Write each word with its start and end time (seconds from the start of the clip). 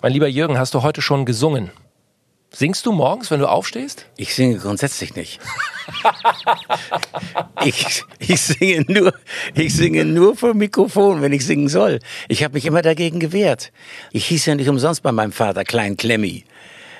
Mein 0.00 0.12
lieber 0.12 0.28
Jürgen, 0.28 0.58
hast 0.58 0.74
du 0.74 0.82
heute 0.82 1.02
schon 1.02 1.24
gesungen? 1.24 1.72
Singst 2.50 2.86
du 2.86 2.92
morgens, 2.92 3.32
wenn 3.32 3.40
du 3.40 3.48
aufstehst? 3.48 4.06
Ich 4.16 4.32
singe 4.32 4.56
grundsätzlich 4.58 5.16
nicht. 5.16 5.40
ich, 7.64 8.04
ich, 8.20 8.40
singe 8.40 8.84
nur, 8.86 9.12
ich 9.54 9.74
singe 9.74 10.04
nur 10.04 10.36
vor 10.36 10.54
Mikrofon, 10.54 11.20
wenn 11.20 11.32
ich 11.32 11.44
singen 11.44 11.68
soll. 11.68 11.98
Ich 12.28 12.44
habe 12.44 12.54
mich 12.54 12.64
immer 12.64 12.80
dagegen 12.80 13.18
gewehrt. 13.18 13.72
Ich 14.12 14.26
hieß 14.26 14.46
ja 14.46 14.54
nicht 14.54 14.68
umsonst 14.68 15.02
bei 15.02 15.10
meinem 15.10 15.32
Vater 15.32 15.64
Klein 15.64 15.96
Klemmi. 15.96 16.44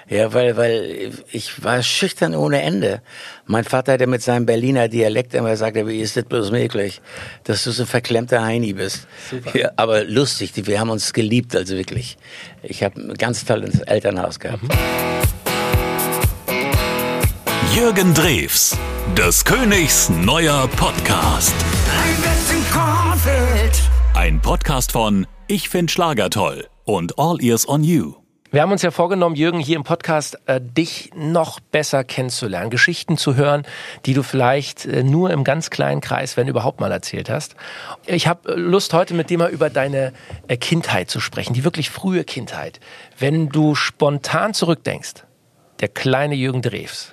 Ja, 0.08 0.32
weil, 0.32 0.56
weil 0.56 1.12
ich 1.30 1.62
war 1.62 1.82
schüchtern 1.82 2.34
ohne 2.34 2.62
Ende. 2.62 3.02
Mein 3.46 3.64
Vater, 3.64 3.98
der 3.98 4.06
mit 4.06 4.22
seinem 4.22 4.46
Berliner 4.46 4.88
Dialekt 4.88 5.34
immer 5.34 5.56
sagte, 5.56 5.86
wie 5.86 6.00
ist 6.00 6.16
das 6.16 6.24
bloß 6.24 6.50
möglich, 6.50 7.02
dass 7.44 7.64
du 7.64 7.72
so 7.72 7.82
ein 7.82 7.86
verklemmter 7.86 8.42
Heini 8.42 8.72
bist. 8.72 9.06
Super. 9.30 9.58
Ja, 9.58 9.70
aber 9.76 10.04
lustig, 10.04 10.52
wir 10.54 10.80
haben 10.80 10.90
uns 10.90 11.12
geliebt, 11.12 11.54
also 11.54 11.76
wirklich. 11.76 12.16
Ich 12.62 12.82
habe 12.82 13.00
ein 13.00 13.14
ganz 13.14 13.44
tolles 13.44 13.80
Elternhaus 13.80 14.40
gehabt. 14.40 14.62
Mhm. 14.62 14.68
Jürgen 17.74 18.14
Drews, 18.14 18.76
des 19.16 19.44
Königs 19.44 20.08
neuer 20.08 20.66
Podcast. 20.68 21.54
Ein 24.14 24.40
Podcast 24.40 24.92
von 24.92 25.26
Ich 25.46 25.68
find 25.68 25.90
Schlager 25.90 26.30
toll 26.30 26.66
und 26.84 27.18
All 27.18 27.40
Ears 27.42 27.68
on 27.68 27.84
You. 27.84 28.17
Wir 28.50 28.62
haben 28.62 28.72
uns 28.72 28.80
ja 28.80 28.90
vorgenommen, 28.90 29.36
Jürgen, 29.36 29.58
hier 29.58 29.76
im 29.76 29.84
Podcast 29.84 30.38
äh, 30.46 30.58
dich 30.58 31.10
noch 31.14 31.60
besser 31.60 32.02
kennenzulernen, 32.02 32.70
Geschichten 32.70 33.18
zu 33.18 33.36
hören, 33.36 33.66
die 34.06 34.14
du 34.14 34.22
vielleicht 34.22 34.86
äh, 34.86 35.02
nur 35.02 35.30
im 35.32 35.44
ganz 35.44 35.68
kleinen 35.68 36.00
Kreis, 36.00 36.38
wenn 36.38 36.48
überhaupt 36.48 36.80
mal 36.80 36.90
erzählt 36.90 37.28
hast. 37.28 37.56
Ich 38.06 38.26
habe 38.26 38.54
Lust, 38.54 38.94
heute 38.94 39.12
mit 39.12 39.28
dir 39.28 39.36
mal 39.36 39.50
über 39.50 39.68
deine 39.68 40.14
äh, 40.46 40.56
Kindheit 40.56 41.10
zu 41.10 41.20
sprechen, 41.20 41.52
die 41.52 41.62
wirklich 41.62 41.90
frühe 41.90 42.24
Kindheit. 42.24 42.80
Wenn 43.18 43.50
du 43.50 43.74
spontan 43.74 44.54
zurückdenkst, 44.54 45.24
der 45.80 45.88
kleine 45.88 46.34
Jürgen 46.34 46.62
Drews, 46.62 47.12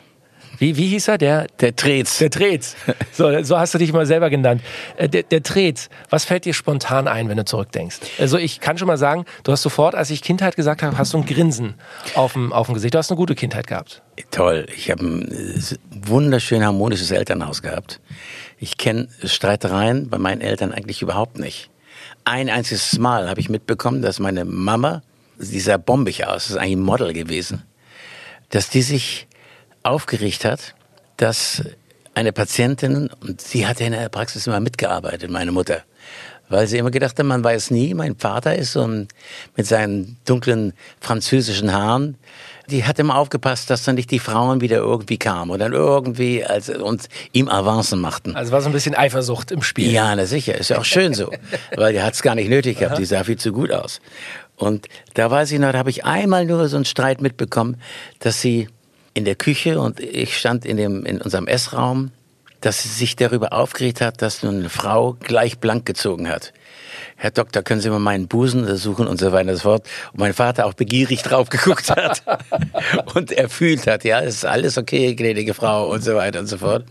wie, 0.57 0.77
wie 0.77 0.87
hieß 0.87 1.07
er? 1.09 1.17
Der, 1.17 1.47
der 1.59 1.75
Trez. 1.75 2.17
Der 2.19 2.29
Trez. 2.29 2.75
So, 3.11 3.43
so 3.43 3.57
hast 3.57 3.73
du 3.73 3.77
dich 3.77 3.93
mal 3.93 4.05
selber 4.05 4.29
genannt. 4.29 4.61
Äh, 4.97 5.07
der, 5.07 5.23
der 5.23 5.41
Trez. 5.41 5.89
Was 6.09 6.25
fällt 6.25 6.45
dir 6.45 6.53
spontan 6.53 7.07
ein, 7.07 7.29
wenn 7.29 7.37
du 7.37 7.45
zurückdenkst? 7.45 7.99
Also 8.19 8.37
ich 8.37 8.59
kann 8.59 8.77
schon 8.77 8.87
mal 8.87 8.97
sagen, 8.97 9.25
du 9.43 9.51
hast 9.51 9.61
sofort, 9.61 9.95
als 9.95 10.09
ich 10.09 10.21
Kindheit 10.21 10.55
gesagt 10.55 10.83
habe, 10.83 10.97
hast 10.97 11.13
du 11.13 11.17
ein 11.19 11.25
Grinsen 11.25 11.75
auf 12.15 12.33
dem, 12.33 12.51
auf 12.51 12.67
dem 12.67 12.73
Gesicht. 12.73 12.93
Du 12.93 12.97
hast 12.97 13.09
eine 13.09 13.17
gute 13.17 13.35
Kindheit 13.35 13.67
gehabt. 13.67 14.01
Toll. 14.31 14.65
Ich 14.75 14.91
habe 14.91 15.03
ein 15.05 15.61
wunderschön 15.89 16.63
harmonisches 16.63 17.11
Elternhaus 17.11 17.61
gehabt. 17.61 18.01
Ich 18.57 18.77
kenne 18.77 19.07
Streitereien 19.23 20.09
bei 20.09 20.17
meinen 20.17 20.41
Eltern 20.41 20.71
eigentlich 20.71 21.01
überhaupt 21.01 21.39
nicht. 21.39 21.69
Ein 22.23 22.49
einziges 22.49 22.97
Mal 22.97 23.29
habe 23.29 23.39
ich 23.39 23.49
mitbekommen, 23.49 24.01
dass 24.01 24.19
meine 24.19 24.45
Mama, 24.45 25.03
sie 25.37 25.59
sah 25.59 25.77
bombig 25.77 26.25
aus, 26.25 26.45
das 26.45 26.49
ist 26.51 26.57
eigentlich 26.57 26.77
ein 26.77 26.81
Model 26.81 27.13
gewesen, 27.13 27.63
dass 28.49 28.69
die 28.69 28.81
sich 28.81 29.27
aufgeregt 29.85 30.45
hat, 30.45 30.75
dass 31.17 31.63
eine 32.13 32.31
Patientin, 32.31 33.09
und 33.21 33.41
sie 33.41 33.67
hatte 33.67 33.83
in 33.83 33.91
der 33.91 34.09
Praxis 34.09 34.47
immer 34.47 34.59
mitgearbeitet, 34.59 35.29
meine 35.29 35.51
Mutter, 35.51 35.83
weil 36.49 36.67
sie 36.67 36.77
immer 36.77 36.91
gedacht 36.91 37.17
hat, 37.17 37.25
man 37.25 37.43
weiß 37.43 37.71
nie, 37.71 37.93
mein 37.93 38.15
Vater 38.15 38.55
ist 38.55 38.73
so 38.73 38.87
mit 38.87 39.65
seinen 39.65 40.17
dunklen 40.25 40.73
französischen 40.99 41.73
Haaren, 41.73 42.17
die 42.69 42.85
hat 42.85 42.97
immer 42.99 43.15
aufgepasst, 43.15 43.69
dass 43.69 43.83
dann 43.83 43.95
nicht 43.95 44.11
die 44.11 44.19
Frauen 44.19 44.61
wieder 44.61 44.77
irgendwie 44.77 45.17
kamen 45.17 45.51
und 45.51 45.59
dann 45.59 45.73
irgendwie 45.73 46.43
als, 46.43 46.69
und 46.69 47.07
ihm 47.31 47.49
Avancen 47.49 47.99
machten. 47.99 48.35
Also 48.35 48.51
war 48.51 48.61
so 48.61 48.69
ein 48.69 48.73
bisschen 48.73 48.95
Eifersucht 48.95 49.51
im 49.51 49.61
Spiel. 49.61 49.91
Ja, 49.91 50.15
na 50.15 50.25
sicher, 50.25 50.55
ist 50.55 50.69
ja 50.69 50.79
auch 50.79 50.85
schön 50.85 51.13
so, 51.13 51.31
weil 51.75 51.93
die 51.93 52.01
hat 52.01 52.13
es 52.13 52.21
gar 52.21 52.35
nicht 52.35 52.49
nötig 52.49 52.79
gehabt, 52.79 52.97
die 52.97 53.05
sah 53.05 53.23
viel 53.23 53.37
zu 53.37 53.51
gut 53.51 53.71
aus. 53.71 54.01
Und 54.55 54.87
da 55.13 55.29
weiß 55.29 55.51
ich 55.51 55.59
noch, 55.59 55.73
da 55.73 55.79
habe 55.79 55.89
ich 55.89 56.05
einmal 56.05 56.45
nur 56.45 56.67
so 56.69 56.77
einen 56.77 56.85
Streit 56.85 57.21
mitbekommen, 57.21 57.77
dass 58.19 58.41
sie 58.41 58.69
in 59.15 59.25
der 59.25 59.35
Küche 59.35 59.79
und 59.79 59.99
ich 59.99 60.37
stand 60.37 60.65
in, 60.65 60.77
dem, 60.77 61.05
in 61.05 61.19
unserem 61.21 61.47
Essraum, 61.47 62.11
dass 62.61 62.83
sie 62.83 62.89
sich 62.89 63.15
darüber 63.15 63.53
aufgeregt 63.53 64.01
hat, 64.01 64.21
dass 64.21 64.43
nun 64.43 64.59
eine 64.59 64.69
Frau 64.69 65.13
gleich 65.13 65.57
blank 65.57 65.85
gezogen 65.85 66.29
hat. 66.29 66.53
Herr 67.15 67.31
Doktor, 67.31 67.63
können 67.63 67.79
Sie 67.79 67.89
mal 67.89 67.99
meinen 67.99 68.27
Busen 68.27 68.61
untersuchen 68.61 69.07
und 69.07 69.19
so 69.19 69.31
weiter 69.31 69.51
und 69.51 69.55
so 69.55 69.63
fort. 69.63 69.87
Und 70.11 70.19
mein 70.19 70.33
Vater 70.33 70.65
auch 70.65 70.73
begierig 70.73 71.21
drauf 71.23 71.49
geguckt 71.49 71.89
hat 71.89 72.23
und 73.15 73.31
er 73.31 73.49
fühlt 73.49 73.87
hat, 73.87 74.03
ja, 74.03 74.19
es 74.21 74.35
ist 74.35 74.45
alles 74.45 74.77
okay, 74.77 75.15
gnädige 75.15 75.53
Frau 75.53 75.89
und 75.89 76.03
so 76.03 76.15
weiter 76.15 76.39
und 76.39 76.47
so 76.47 76.57
fort. 76.57 76.85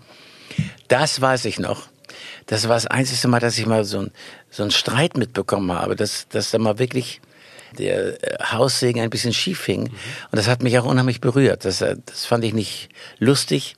Das 0.88 1.20
weiß 1.20 1.44
ich 1.44 1.59
noch. 1.59 1.88
Das 2.47 2.69
war 2.69 2.76
das 2.76 2.87
einzige 2.87 3.28
Mal, 3.28 3.41
dass 3.41 3.59
ich 3.59 3.66
mal 3.66 3.84
so, 3.84 4.00
ein, 4.00 4.12
so 4.50 4.62
einen 4.62 4.70
Streit 4.70 5.16
mitbekommen 5.16 5.72
habe, 5.72 5.94
dass, 5.97 6.28
dass 6.28 6.50
da 6.50 6.59
mal 6.59 6.78
wirklich 6.78 7.20
der 7.75 8.23
äh, 8.23 8.43
Haussegen 8.45 9.03
ein 9.03 9.11
bisschen 9.11 9.33
schief 9.33 9.65
hing. 9.65 9.83
Mhm. 9.83 9.87
Und 10.31 10.39
das 10.39 10.49
hat 10.49 10.62
mich 10.62 10.79
auch 10.79 10.85
unheimlich 10.85 11.21
berührt. 11.21 11.65
Das, 11.65 11.81
äh, 11.81 11.97
das 12.07 12.25
fand 12.25 12.45
ich 12.45 12.55
nicht 12.55 12.89
lustig, 13.19 13.77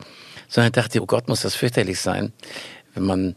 sondern 0.48 0.72
dachte, 0.72 1.02
oh 1.02 1.06
Gott, 1.06 1.28
muss 1.28 1.42
das 1.42 1.54
fürchterlich 1.54 2.00
sein, 2.00 2.32
wenn 2.94 3.04
man 3.04 3.36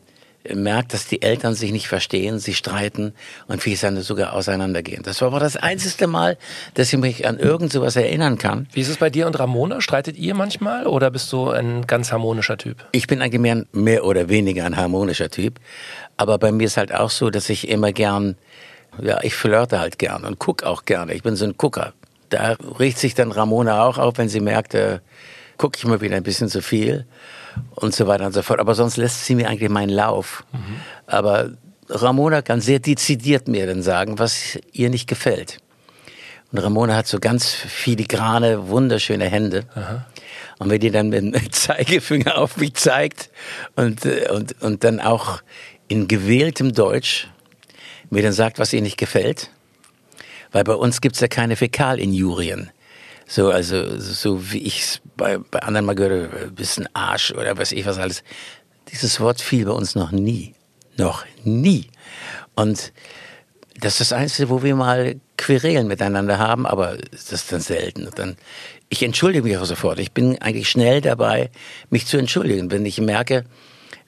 merkt, 0.53 0.93
dass 0.93 1.07
die 1.07 1.21
Eltern 1.21 1.53
sich 1.53 1.71
nicht 1.71 1.87
verstehen, 1.87 2.39
sie 2.39 2.53
streiten 2.53 3.13
und 3.47 3.61
vielleicht 3.61 3.83
dann 3.83 4.01
sogar 4.01 4.33
auseinandergehen. 4.33 5.03
Das 5.03 5.21
war 5.21 5.27
aber 5.27 5.39
das 5.39 5.57
einzige 5.57 6.07
Mal, 6.07 6.37
dass 6.75 6.91
ich 6.93 6.99
mich 6.99 7.27
an 7.27 7.37
irgend 7.37 7.71
sowas 7.71 7.95
erinnern 7.95 8.37
kann. 8.37 8.67
Wie 8.73 8.81
ist 8.81 8.89
es 8.89 8.97
bei 8.97 9.09
dir 9.09 9.27
und 9.27 9.37
Ramona? 9.37 9.81
Streitet 9.81 10.17
ihr 10.17 10.33
manchmal 10.33 10.87
oder 10.87 11.11
bist 11.11 11.31
du 11.33 11.49
ein 11.49 11.85
ganz 11.87 12.11
harmonischer 12.11 12.57
Typ? 12.57 12.85
Ich 12.91 13.07
bin 13.07 13.21
eigentlich 13.21 13.41
mehr, 13.41 13.65
mehr 13.73 14.05
oder 14.05 14.29
weniger 14.29 14.65
ein 14.65 14.77
harmonischer 14.77 15.29
Typ. 15.29 15.59
Aber 16.17 16.37
bei 16.37 16.51
mir 16.51 16.65
ist 16.65 16.77
halt 16.77 16.93
auch 16.93 17.09
so, 17.09 17.29
dass 17.29 17.49
ich 17.49 17.67
immer 17.67 17.91
gern 17.91 18.35
ja, 19.01 19.19
ich 19.23 19.35
flirte 19.35 19.79
halt 19.79 19.99
gern 19.99 20.25
und 20.25 20.39
guck 20.39 20.63
auch 20.63 20.85
gerne. 20.85 21.13
Ich 21.13 21.23
bin 21.23 21.35
so 21.35 21.45
ein 21.45 21.55
Gucker. 21.57 21.93
Da 22.29 22.55
riecht 22.79 22.99
sich 22.99 23.15
dann 23.15 23.31
Ramona 23.31 23.83
auch 23.83 23.97
auf, 23.97 24.17
wenn 24.17 24.29
sie 24.29 24.39
merkt, 24.39 24.73
äh, 24.75 24.99
gucke 25.57 25.77
ich 25.77 25.85
mal 25.85 26.01
wieder 26.01 26.15
ein 26.15 26.23
bisschen 26.23 26.47
zu 26.47 26.61
viel 26.61 27.05
und 27.75 27.93
so 27.93 28.07
weiter 28.07 28.25
und 28.25 28.33
so 28.33 28.41
fort. 28.41 28.59
Aber 28.59 28.75
sonst 28.75 28.97
lässt 28.97 29.25
sie 29.25 29.35
mir 29.35 29.49
eigentlich 29.49 29.69
meinen 29.69 29.89
Lauf. 29.89 30.43
Mhm. 30.51 30.75
Aber 31.07 31.49
Ramona 31.89 32.41
kann 32.41 32.61
sehr 32.61 32.79
dezidiert 32.79 33.47
mir 33.47 33.65
dann 33.65 33.81
sagen, 33.81 34.19
was 34.19 34.59
ihr 34.71 34.89
nicht 34.89 35.07
gefällt. 35.07 35.57
Und 36.51 36.59
Ramona 36.59 36.95
hat 36.95 37.07
so 37.07 37.19
ganz 37.19 37.47
filigrane, 37.47 38.69
wunderschöne 38.69 39.25
Hände. 39.25 39.65
Aha. 39.75 40.05
Und 40.59 40.69
wenn 40.69 40.79
die 40.79 40.91
dann 40.91 41.09
mit 41.09 41.23
dem 41.23 41.33
Zeigefinger 41.51 42.37
auf 42.37 42.57
mich 42.57 42.75
zeigt 42.75 43.29
und, 43.75 44.05
äh, 44.05 44.29
und, 44.31 44.61
und 44.61 44.83
dann 44.83 44.99
auch 44.99 45.41
in 45.87 46.07
gewähltem 46.07 46.73
Deutsch 46.73 47.27
mir 48.09 48.23
dann 48.23 48.33
sagt, 48.33 48.59
was 48.59 48.73
ihr 48.73 48.81
nicht 48.81 48.97
gefällt. 48.97 49.49
Weil 50.51 50.63
bei 50.63 50.73
uns 50.73 51.01
gibt's 51.01 51.19
ja 51.19 51.27
keine 51.27 51.55
Fäkalinjurien. 51.55 52.71
So, 53.27 53.51
also, 53.51 53.99
so 53.99 54.51
wie 54.51 54.63
ich 54.63 54.81
es 54.81 55.01
bei, 55.15 55.37
bei 55.37 55.59
anderen 55.59 55.85
mal 55.85 55.93
gehört 55.93 56.33
habe, 56.33 56.51
bisschen 56.51 56.89
Arsch 56.93 57.31
oder 57.31 57.57
was 57.57 57.71
ich 57.71 57.85
was 57.85 57.99
alles. 57.99 58.23
Dieses 58.91 59.19
Wort 59.19 59.39
fiel 59.39 59.65
bei 59.65 59.71
uns 59.71 59.93
noch 59.93 60.11
nie. 60.11 60.55
Noch 60.97 61.23
nie. 61.43 61.85
Und 62.55 62.91
das 63.79 64.01
ist 64.01 64.11
das 64.11 64.13
Einzige, 64.13 64.49
wo 64.49 64.63
wir 64.63 64.75
mal 64.75 65.15
Querelen 65.37 65.87
miteinander 65.87 66.39
haben, 66.39 66.65
aber 66.65 66.97
das 67.11 67.31
ist 67.31 67.51
dann 67.51 67.61
selten. 67.61 68.07
Und 68.07 68.17
dann, 68.17 68.35
ich 68.89 69.03
entschuldige 69.03 69.43
mich 69.43 69.57
auch 69.57 69.65
sofort. 69.65 69.99
Ich 69.99 70.11
bin 70.11 70.41
eigentlich 70.41 70.69
schnell 70.69 70.99
dabei, 70.99 71.51
mich 71.91 72.07
zu 72.07 72.17
entschuldigen. 72.17 72.71
Wenn 72.71 72.85
ich 72.85 72.99
merke, 72.99 73.45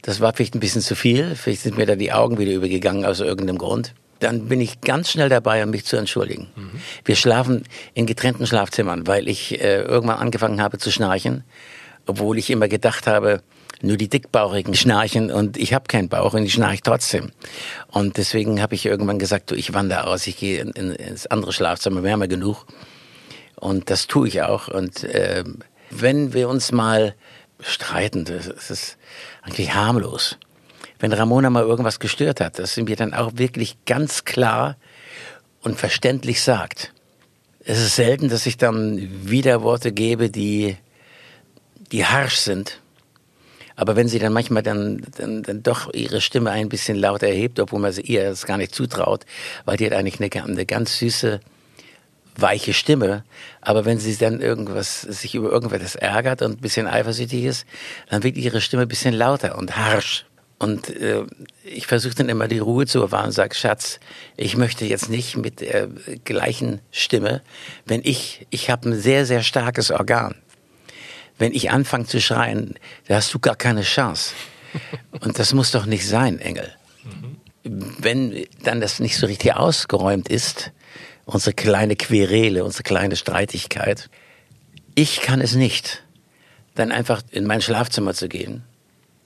das 0.01 0.19
war 0.19 0.33
vielleicht 0.33 0.55
ein 0.55 0.59
bisschen 0.59 0.81
zu 0.81 0.95
viel. 0.95 1.35
Vielleicht 1.35 1.61
sind 1.61 1.77
mir 1.77 1.85
da 1.85 1.95
die 1.95 2.11
Augen 2.11 2.37
wieder 2.37 2.51
übergegangen 2.51 3.05
aus 3.05 3.19
irgendeinem 3.19 3.57
Grund. 3.57 3.93
Dann 4.19 4.47
bin 4.47 4.61
ich 4.61 4.81
ganz 4.81 5.09
schnell 5.09 5.29
dabei, 5.29 5.63
um 5.63 5.71
mich 5.71 5.85
zu 5.85 5.97
entschuldigen. 5.97 6.47
Mhm. 6.55 6.81
Wir 7.05 7.15
schlafen 7.15 7.63
in 7.93 8.05
getrennten 8.05 8.45
Schlafzimmern, 8.45 9.07
weil 9.07 9.27
ich 9.27 9.59
äh, 9.59 9.81
irgendwann 9.81 10.17
angefangen 10.17 10.61
habe 10.61 10.77
zu 10.77 10.91
schnarchen, 10.91 11.43
obwohl 12.05 12.37
ich 12.37 12.49
immer 12.49 12.67
gedacht 12.67 13.07
habe, 13.07 13.41
nur 13.83 13.97
die 13.97 14.09
Dickbauchigen 14.09 14.75
schnarchen 14.75 15.31
und 15.31 15.57
ich 15.57 15.73
habe 15.73 15.85
keinen 15.87 16.07
Bauch 16.07 16.33
und 16.33 16.43
ich 16.43 16.53
schnarche 16.53 16.81
trotzdem. 16.83 17.31
Und 17.87 18.17
deswegen 18.17 18.61
habe 18.61 18.75
ich 18.75 18.85
irgendwann 18.85 19.17
gesagt, 19.17 19.49
du, 19.49 19.55
ich 19.55 19.73
wandere 19.73 20.05
aus, 20.05 20.27
ich 20.27 20.37
gehe 20.37 20.61
in, 20.61 20.69
in, 20.71 20.91
ins 20.91 21.25
andere 21.27 21.51
Schlafzimmer, 21.51 22.03
wir 22.03 22.11
haben 22.11 22.21
ja 22.21 22.27
genug. 22.27 22.65
Und 23.55 23.89
das 23.89 24.07
tue 24.07 24.27
ich 24.27 24.43
auch. 24.43 24.67
Und 24.67 25.03
äh, 25.03 25.43
wenn 25.89 26.33
wir 26.33 26.49
uns 26.49 26.71
mal 26.71 27.15
streiten, 27.59 28.25
das 28.25 28.69
ist 28.69 28.97
eigentlich 29.41 29.73
harmlos. 29.73 30.37
Wenn 30.99 31.13
Ramona 31.13 31.49
mal 31.49 31.63
irgendwas 31.63 31.99
gestört 31.99 32.41
hat, 32.41 32.59
dass 32.59 32.75
sie 32.75 32.83
mir 32.83 32.95
dann 32.95 33.13
auch 33.13 33.31
wirklich 33.35 33.77
ganz 33.85 34.23
klar 34.23 34.77
und 35.61 35.79
verständlich 35.79 36.41
sagt. 36.41 36.93
Es 37.63 37.79
ist 37.79 37.95
selten, 37.95 38.29
dass 38.29 38.45
ich 38.45 38.57
dann 38.57 38.99
Widerworte 39.29 39.91
gebe, 39.91 40.29
die, 40.29 40.77
die 41.91 42.05
harsch 42.05 42.37
sind. 42.37 42.79
Aber 43.75 43.95
wenn 43.95 44.07
sie 44.07 44.19
dann 44.19 44.33
manchmal 44.33 44.63
dann, 44.63 45.01
dann, 45.17 45.43
dann 45.43 45.63
doch 45.63 45.91
ihre 45.93 46.21
Stimme 46.21 46.51
ein 46.51 46.69
bisschen 46.69 46.97
lauter 46.97 47.27
erhebt, 47.27 47.59
obwohl 47.59 47.79
man 47.79 47.91
sie 47.91 48.01
ihr 48.01 48.23
das 48.29 48.45
gar 48.45 48.57
nicht 48.57 48.75
zutraut, 48.75 49.25
weil 49.65 49.77
die 49.77 49.85
hat 49.85 49.93
eigentlich 49.93 50.19
eine, 50.19 50.45
eine 50.45 50.65
ganz 50.65 50.99
süße, 50.99 51.39
weiche 52.35 52.73
Stimme. 52.73 53.23
Aber 53.61 53.85
wenn 53.85 53.99
sie 53.99 54.15
dann 54.17 54.41
irgendwas, 54.41 55.01
sich 55.01 55.35
über 55.35 55.51
irgendwas 55.51 55.95
ärgert 55.95 56.41
und 56.41 56.57
ein 56.57 56.61
bisschen 56.61 56.87
eifersüchtig 56.87 57.43
ist, 57.43 57.65
dann 58.09 58.23
wird 58.23 58.37
ihre 58.37 58.61
Stimme 58.61 58.83
ein 58.83 58.87
bisschen 58.87 59.13
lauter 59.13 59.57
und 59.57 59.77
harsch. 59.77 60.25
Und 60.61 60.89
äh, 60.89 61.23
ich 61.63 61.87
versuche 61.87 62.13
dann 62.13 62.29
immer 62.29 62.47
die 62.47 62.59
Ruhe 62.59 62.85
zu 62.85 62.99
bewahren 62.99 63.27
und 63.27 63.31
sage, 63.31 63.55
Schatz, 63.55 63.99
ich 64.37 64.55
möchte 64.55 64.85
jetzt 64.85 65.09
nicht 65.09 65.35
mit 65.35 65.59
der 65.59 65.87
gleichen 66.23 66.81
Stimme, 66.91 67.41
wenn 67.87 68.01
ich, 68.03 68.45
ich 68.51 68.69
habe 68.69 68.89
ein 68.89 68.99
sehr, 68.99 69.25
sehr 69.25 69.41
starkes 69.41 69.89
Organ. 69.89 70.35
Wenn 71.39 71.53
ich 71.53 71.71
anfange 71.71 72.05
zu 72.05 72.21
schreien, 72.21 72.75
da 73.07 73.15
hast 73.15 73.33
du 73.33 73.39
gar 73.39 73.55
keine 73.55 73.81
Chance. 73.81 74.35
Und 75.19 75.39
das 75.39 75.53
muss 75.55 75.71
doch 75.71 75.87
nicht 75.87 76.07
sein, 76.07 76.37
Engel. 76.37 76.71
Wenn 77.63 78.45
dann 78.63 78.81
das 78.81 78.99
nicht 78.99 79.17
so 79.17 79.25
richtig 79.25 79.55
ausgeräumt 79.55 80.29
ist, 80.29 80.71
unsere 81.25 81.53
kleine 81.53 81.95
Querele, 81.95 82.63
unsere 82.63 82.83
kleine 82.83 83.15
Streitigkeit, 83.15 84.09
ich 84.95 85.21
kann 85.21 85.41
es 85.41 85.55
nicht, 85.55 86.03
dann 86.75 86.91
einfach 86.91 87.21
in 87.31 87.45
mein 87.45 87.61
Schlafzimmer 87.61 88.13
zu 88.13 88.27
gehen, 88.27 88.63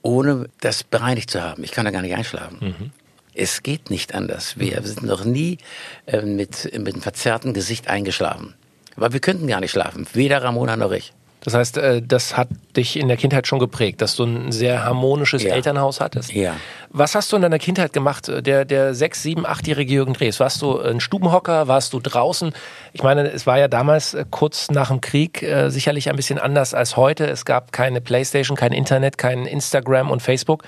ohne 0.02 0.48
das 0.60 0.84
bereinigt 0.84 1.30
zu 1.30 1.42
haben. 1.42 1.64
Ich 1.64 1.72
kann 1.72 1.84
da 1.84 1.90
gar 1.90 2.02
nicht 2.02 2.14
einschlafen. 2.14 2.58
Mhm. 2.60 2.90
Es 3.34 3.62
geht 3.62 3.90
nicht 3.90 4.14
anders. 4.14 4.58
Wir 4.58 4.82
sind 4.82 5.02
noch 5.02 5.24
nie 5.24 5.58
äh, 6.06 6.22
mit, 6.22 6.64
mit 6.78 6.94
einem 6.94 7.02
verzerrten 7.02 7.52
Gesicht 7.52 7.88
eingeschlafen. 7.88 8.54
Aber 8.96 9.12
wir 9.12 9.20
könnten 9.20 9.46
gar 9.46 9.60
nicht 9.60 9.72
schlafen, 9.72 10.06
weder 10.14 10.42
Ramona 10.42 10.76
noch 10.76 10.92
ich. 10.92 11.12
Das 11.46 11.54
heißt, 11.54 11.78
äh, 11.78 12.02
das 12.02 12.36
hat 12.36 12.48
dich 12.76 12.98
in 12.98 13.06
der 13.06 13.16
Kindheit 13.16 13.46
schon 13.46 13.60
geprägt, 13.60 14.02
dass 14.02 14.16
du 14.16 14.24
ein 14.24 14.50
sehr 14.50 14.84
harmonisches 14.84 15.44
ja. 15.44 15.54
Elternhaus 15.54 16.00
hattest. 16.00 16.32
Ja. 16.32 16.56
Was 16.90 17.14
hast 17.14 17.30
du 17.30 17.36
in 17.36 17.42
deiner 17.42 17.60
Kindheit 17.60 17.92
gemacht? 17.92 18.26
Der, 18.26 18.64
der 18.64 18.94
sechs, 18.94 19.22
sieben, 19.22 19.46
achtjährige 19.46 19.94
Jürgen 19.94 20.12
Drees. 20.12 20.40
Warst 20.40 20.60
du 20.60 20.80
ein 20.80 20.98
Stubenhocker? 20.98 21.68
Warst 21.68 21.92
du 21.92 22.00
draußen? 22.00 22.52
Ich 22.94 23.04
meine, 23.04 23.30
es 23.30 23.46
war 23.46 23.60
ja 23.60 23.68
damals 23.68 24.14
äh, 24.14 24.24
kurz 24.28 24.72
nach 24.72 24.88
dem 24.88 25.00
Krieg 25.00 25.40
äh, 25.40 25.70
sicherlich 25.70 26.10
ein 26.10 26.16
bisschen 26.16 26.40
anders 26.40 26.74
als 26.74 26.96
heute. 26.96 27.26
Es 27.26 27.44
gab 27.44 27.70
keine 27.70 28.00
Playstation, 28.00 28.56
kein 28.56 28.72
Internet, 28.72 29.16
kein 29.16 29.46
Instagram 29.46 30.10
und 30.10 30.22
Facebook. 30.22 30.64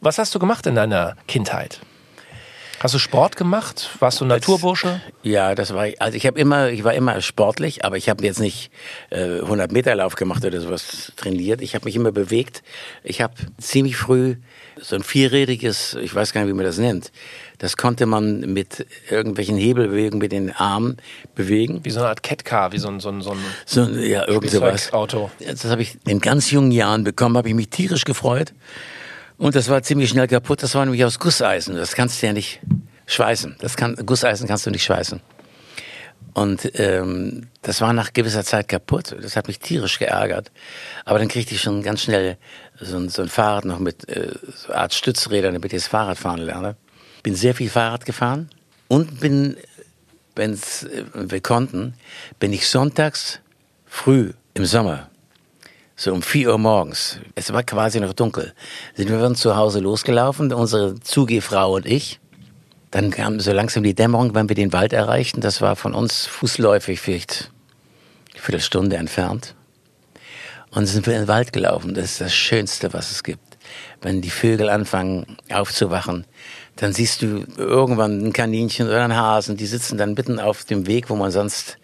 Was 0.00 0.16
hast 0.16 0.34
du 0.34 0.38
gemacht 0.38 0.66
in 0.66 0.74
deiner 0.74 1.16
Kindheit? 1.28 1.80
Hast 2.84 2.92
du 2.92 2.98
Sport 2.98 3.36
gemacht? 3.36 3.88
Warst 4.00 4.20
du 4.20 4.26
Naturbursche? 4.26 5.00
Ja, 5.22 5.54
das 5.54 5.72
war 5.72 5.88
also 6.00 6.18
ich 6.18 6.26
habe 6.26 6.38
immer 6.38 6.68
ich 6.68 6.84
war 6.84 6.92
immer 6.92 7.22
sportlich, 7.22 7.82
aber 7.82 7.96
ich 7.96 8.10
habe 8.10 8.22
jetzt 8.22 8.40
nicht 8.40 8.70
äh, 9.08 9.40
100 9.40 9.72
Meter 9.72 9.94
Lauf 9.94 10.16
gemacht 10.16 10.44
oder 10.44 10.60
sowas 10.60 11.10
trainiert. 11.16 11.62
Ich 11.62 11.74
habe 11.74 11.86
mich 11.86 11.96
immer 11.96 12.12
bewegt. 12.12 12.62
Ich 13.02 13.22
habe 13.22 13.32
ziemlich 13.56 13.96
früh 13.96 14.36
so 14.78 14.96
ein 14.96 15.02
vierrädiges, 15.02 15.94
ich 15.94 16.14
weiß 16.14 16.34
gar 16.34 16.42
nicht, 16.42 16.50
wie 16.50 16.54
man 16.54 16.66
das 16.66 16.76
nennt. 16.76 17.10
Das 17.56 17.78
konnte 17.78 18.04
man 18.04 18.40
mit 18.52 18.86
irgendwelchen 19.08 19.56
Hebelbewegungen 19.56 20.18
mit 20.18 20.32
den 20.32 20.54
Armen 20.54 20.98
bewegen. 21.34 21.80
Wie 21.84 21.90
so 21.90 22.00
eine 22.00 22.10
Art 22.10 22.22
Catcar, 22.22 22.72
wie 22.72 22.78
so 22.78 22.88
ein 22.88 23.00
so 23.00 23.08
ein, 23.08 23.22
so 23.22 23.30
ein 23.30 23.38
so, 23.64 23.80
ja, 23.98 24.28
irgend 24.28 24.50
sowas. 24.50 24.92
Auto. 24.92 25.30
Das 25.40 25.64
habe 25.64 25.80
ich 25.80 25.96
in 26.06 26.20
ganz 26.20 26.50
jungen 26.50 26.70
Jahren 26.70 27.02
bekommen, 27.02 27.38
habe 27.38 27.48
ich 27.48 27.54
mich 27.54 27.70
tierisch 27.70 28.04
gefreut. 28.04 28.52
Und 29.36 29.54
das 29.54 29.68
war 29.68 29.82
ziemlich 29.82 30.10
schnell 30.10 30.28
kaputt. 30.28 30.62
Das 30.62 30.74
war 30.74 30.84
nämlich 30.84 31.04
aus 31.04 31.18
Gusseisen. 31.18 31.76
Das 31.76 31.94
kannst 31.94 32.22
du 32.22 32.26
ja 32.26 32.32
nicht 32.32 32.60
schweißen. 33.06 33.56
Das 33.60 33.76
kann, 33.76 33.96
Gusseisen 34.06 34.46
kannst 34.46 34.66
du 34.66 34.70
nicht 34.70 34.84
schweißen. 34.84 35.20
Und 36.34 36.78
ähm, 36.78 37.48
das 37.62 37.80
war 37.80 37.92
nach 37.92 38.12
gewisser 38.12 38.44
Zeit 38.44 38.68
kaputt. 38.68 39.14
Das 39.20 39.36
hat 39.36 39.46
mich 39.46 39.60
tierisch 39.60 39.98
geärgert. 39.98 40.50
Aber 41.04 41.18
dann 41.18 41.28
kriegte 41.28 41.54
ich 41.54 41.60
schon 41.60 41.82
ganz 41.82 42.02
schnell 42.02 42.38
so 42.80 42.96
ein, 42.96 43.08
so 43.08 43.22
ein 43.22 43.28
Fahrrad 43.28 43.64
noch 43.64 43.78
mit 43.78 44.08
äh, 44.08 44.32
so 44.54 44.68
eine 44.68 44.82
Art 44.82 44.94
Stützrädern, 44.94 45.54
damit 45.54 45.72
ich 45.72 45.82
das 45.82 45.88
Fahrrad 45.88 46.18
fahren 46.18 46.40
lerne. 46.40 46.76
Bin 47.22 47.34
sehr 47.34 47.54
viel 47.54 47.70
Fahrrad 47.70 48.04
gefahren 48.04 48.50
und 48.88 49.20
bin, 49.20 49.56
wenn 50.34 50.54
äh, 50.54 50.58
wir 51.14 51.40
konnten, 51.40 51.94
bin 52.40 52.52
ich 52.52 52.68
sonntags 52.68 53.40
früh 53.86 54.32
im 54.54 54.64
Sommer 54.64 55.08
so 55.96 56.12
um 56.12 56.22
vier 56.22 56.50
Uhr 56.50 56.58
morgens, 56.58 57.20
es 57.34 57.52
war 57.52 57.62
quasi 57.62 58.00
noch 58.00 58.12
dunkel, 58.12 58.52
sind 58.94 59.10
wir 59.10 59.18
dann 59.18 59.36
zu 59.36 59.56
Hause 59.56 59.80
losgelaufen, 59.80 60.52
unsere 60.52 60.98
Zugehfrau 61.00 61.74
und 61.74 61.86
ich. 61.86 62.20
Dann 62.90 63.10
kam 63.10 63.40
so 63.40 63.52
langsam 63.52 63.82
die 63.82 63.94
Dämmerung, 63.94 64.34
wenn 64.34 64.48
wir 64.48 64.56
den 64.56 64.72
Wald 64.72 64.92
erreichten. 64.92 65.40
Das 65.40 65.60
war 65.60 65.74
von 65.74 65.94
uns 65.94 66.26
fußläufig 66.26 67.00
vielleicht 67.00 67.50
eine 68.32 68.40
Viertelstunde 68.40 68.96
entfernt. 68.96 69.54
Und 70.70 70.86
sind 70.86 71.06
wir 71.06 71.14
in 71.14 71.22
den 71.22 71.28
Wald 71.28 71.52
gelaufen. 71.52 71.94
Das 71.94 72.04
ist 72.04 72.20
das 72.20 72.34
Schönste, 72.34 72.92
was 72.92 73.10
es 73.10 73.22
gibt. 73.24 73.58
Wenn 74.00 74.20
die 74.20 74.30
Vögel 74.30 74.68
anfangen 74.68 75.38
aufzuwachen, 75.52 76.24
dann 76.76 76.92
siehst 76.92 77.22
du 77.22 77.44
irgendwann 77.56 78.24
ein 78.24 78.32
Kaninchen 78.32 78.86
oder 78.86 79.02
einen 79.02 79.16
Hasen, 79.16 79.56
die 79.56 79.66
sitzen 79.66 79.98
dann 79.98 80.14
mitten 80.14 80.38
auf 80.38 80.64
dem 80.64 80.86
Weg, 80.86 81.10
wo 81.10 81.16
man 81.16 81.30
sonst 81.30 81.78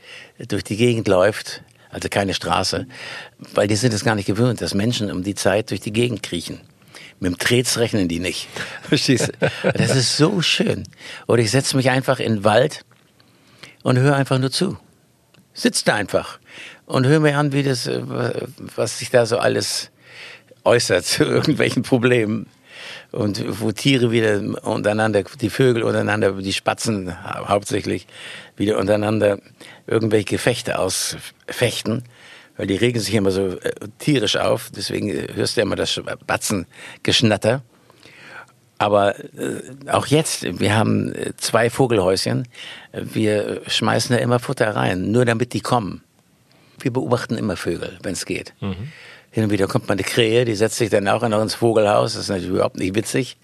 durch 0.48 0.64
die 0.64 0.76
Gegend 0.76 1.08
läuft 1.08 1.62
also 1.90 2.08
keine 2.08 2.34
Straße, 2.34 2.86
weil 3.54 3.68
die 3.68 3.76
sind 3.76 3.92
es 3.92 4.04
gar 4.04 4.14
nicht 4.14 4.26
gewöhnt, 4.26 4.60
dass 4.60 4.74
Menschen 4.74 5.10
um 5.10 5.22
die 5.22 5.34
Zeit 5.34 5.70
durch 5.70 5.80
die 5.80 5.92
Gegend 5.92 6.22
kriechen. 6.22 6.60
Mit 7.18 7.32
dem 7.32 7.38
Trets 7.38 7.78
rechnen 7.78 8.08
die 8.08 8.20
nicht. 8.20 8.48
Verstehst 8.82 9.32
du? 9.40 9.72
Das 9.72 9.94
ist 9.94 10.16
so 10.16 10.40
schön. 10.40 10.84
Oder 11.26 11.42
ich 11.42 11.50
setze 11.50 11.76
mich 11.76 11.90
einfach 11.90 12.18
in 12.18 12.36
den 12.36 12.44
Wald 12.44 12.84
und 13.82 13.98
höre 13.98 14.16
einfach 14.16 14.38
nur 14.38 14.50
zu. 14.50 14.78
Sitz 15.52 15.84
da 15.84 15.94
einfach 15.94 16.38
und 16.86 17.06
höre 17.06 17.20
mir 17.20 17.36
an, 17.36 17.52
wie 17.52 17.62
das, 17.62 17.86
äh, 17.86 18.02
was 18.76 18.98
sich 18.98 19.10
da 19.10 19.26
so 19.26 19.38
alles 19.38 19.90
äußert 20.64 21.04
zu 21.04 21.24
irgendwelchen 21.24 21.82
Problemen 21.82 22.46
und 23.12 23.60
wo 23.60 23.72
Tiere 23.72 24.10
wieder 24.10 24.40
untereinander, 24.62 25.24
die 25.40 25.50
Vögel 25.50 25.82
untereinander, 25.82 26.32
die 26.32 26.52
Spatzen 26.52 27.14
hauptsächlich, 27.24 28.06
wieder 28.56 28.78
untereinander 28.78 29.38
irgendwelche 29.86 30.26
Gefechte 30.26 30.78
ausfechten, 30.78 32.04
weil 32.56 32.66
die 32.66 32.76
regen 32.76 33.00
sich 33.00 33.14
immer 33.14 33.30
so 33.30 33.58
äh, 33.58 33.72
tierisch 33.98 34.36
auf, 34.36 34.70
deswegen 34.74 35.10
hörst 35.34 35.56
du 35.56 35.62
immer 35.62 35.76
das 35.76 36.00
Batzengeschnatter. 36.26 37.62
Aber 38.78 39.18
äh, 39.18 39.60
auch 39.90 40.06
jetzt, 40.06 40.58
wir 40.58 40.74
haben 40.74 41.14
äh, 41.14 41.32
zwei 41.36 41.68
Vogelhäuschen, 41.68 42.48
wir 42.92 43.60
schmeißen 43.66 44.16
da 44.16 44.22
immer 44.22 44.38
Futter 44.38 44.74
rein, 44.74 45.10
nur 45.10 45.24
damit 45.24 45.52
die 45.52 45.60
kommen. 45.60 46.02
Wir 46.78 46.90
beobachten 46.90 47.36
immer 47.36 47.56
Vögel, 47.56 47.98
wenn 48.02 48.12
es 48.14 48.24
geht. 48.24 48.54
Mhm. 48.60 48.90
Hin 49.30 49.44
und 49.44 49.50
wieder 49.50 49.68
kommt 49.68 49.88
mal 49.88 49.94
eine 49.94 50.02
Krähe, 50.02 50.44
die 50.44 50.54
setzt 50.54 50.76
sich 50.76 50.90
dann 50.90 51.06
auch 51.08 51.26
noch 51.28 51.40
ins 51.40 51.54
Vogelhaus. 51.54 52.14
Das 52.14 52.22
ist 52.22 52.28
natürlich 52.28 52.50
überhaupt 52.50 52.78
nicht 52.78 52.94
witzig, 52.94 53.36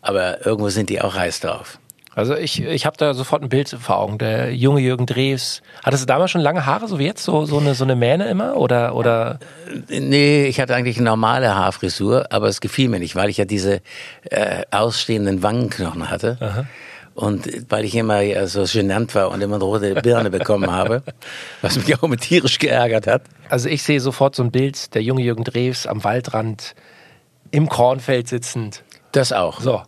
aber 0.00 0.46
irgendwo 0.46 0.68
sind 0.68 0.88
die 0.88 1.00
auch 1.00 1.14
heiß 1.14 1.40
drauf. 1.40 1.78
Also 2.14 2.36
ich, 2.36 2.62
ich 2.62 2.84
habe 2.84 2.96
da 2.96 3.14
sofort 3.14 3.42
ein 3.42 3.48
Bild 3.48 3.68
vor 3.68 3.98
Augen. 3.98 4.18
Der 4.18 4.54
junge 4.54 4.80
Jürgen 4.80 5.06
Drews. 5.06 5.62
Hattest 5.82 6.02
du 6.02 6.06
damals 6.06 6.30
schon 6.30 6.42
lange 6.42 6.66
Haare, 6.66 6.86
so 6.86 6.98
wie 6.98 7.06
jetzt? 7.06 7.24
So, 7.24 7.46
so, 7.46 7.58
eine, 7.58 7.74
so 7.74 7.84
eine 7.84 7.96
Mähne 7.96 8.28
immer? 8.28 8.56
Oder, 8.56 8.94
oder? 8.94 9.38
Nee, 9.88 10.44
ich 10.44 10.60
hatte 10.60 10.74
eigentlich 10.74 10.98
eine 10.98 11.06
normale 11.06 11.54
Haarfrisur, 11.54 12.26
aber 12.30 12.48
es 12.48 12.60
gefiel 12.60 12.88
mir 12.90 12.98
nicht, 12.98 13.16
weil 13.16 13.30
ich 13.30 13.38
ja 13.38 13.46
diese 13.46 13.80
äh, 14.30 14.62
ausstehenden 14.70 15.42
Wangenknochen 15.42 16.10
hatte. 16.10 16.36
Aha. 16.40 16.66
Und 17.14 17.70
weil 17.70 17.84
ich 17.84 17.94
immer 17.94 18.20
ja, 18.20 18.46
so 18.46 18.64
genannt 18.64 19.14
war 19.14 19.30
und 19.30 19.40
immer 19.42 19.56
eine 19.56 19.64
rote 19.64 19.94
Birne 19.94 20.30
bekommen 20.30 20.70
habe, 20.70 21.02
was 21.60 21.76
mich 21.76 21.94
auch 21.96 22.02
immer 22.02 22.16
tierisch 22.16 22.58
geärgert 22.58 23.06
hat. 23.06 23.22
Also 23.48 23.68
ich 23.68 23.82
sehe 23.82 24.00
sofort 24.00 24.34
so 24.34 24.42
ein 24.42 24.50
Bild, 24.50 24.94
der 24.94 25.02
junge 25.02 25.22
Jürgen 25.22 25.44
Drews 25.44 25.86
am 25.86 26.04
Waldrand, 26.04 26.74
im 27.50 27.68
Kornfeld 27.68 28.28
sitzend. 28.28 28.82
Das 29.12 29.32
auch. 29.32 29.60
So, 29.60 29.82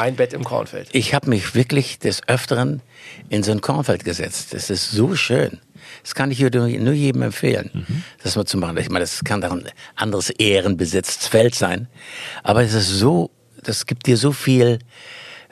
ein 0.00 0.16
Bett 0.16 0.32
im 0.32 0.44
Kornfeld. 0.44 0.88
Ich 0.92 1.12
habe 1.14 1.28
mich 1.28 1.54
wirklich 1.54 1.98
des 1.98 2.26
Öfteren 2.26 2.80
in 3.28 3.42
so 3.42 3.52
ein 3.52 3.60
Kornfeld 3.60 4.04
gesetzt. 4.04 4.54
Das 4.54 4.70
ist 4.70 4.90
so 4.90 5.14
schön. 5.14 5.60
Das 6.02 6.14
kann 6.14 6.30
ich 6.30 6.40
nur 6.40 6.66
jedem 6.66 7.22
empfehlen, 7.22 7.70
mhm. 7.72 8.04
das 8.22 8.36
mal 8.36 8.46
zu 8.46 8.56
machen. 8.56 8.78
Ich 8.78 8.88
meine, 8.88 9.00
das 9.00 9.22
kann 9.24 9.42
doch 9.42 9.52
ein 9.52 9.68
anderes 9.96 10.30
ehrenbesetztes 10.30 11.26
Feld 11.26 11.54
sein. 11.54 11.88
Aber 12.42 12.62
es 12.62 12.72
ist 12.72 12.88
so, 12.88 13.30
das 13.62 13.84
gibt 13.84 14.06
dir 14.06 14.16
so 14.16 14.32
viel 14.32 14.78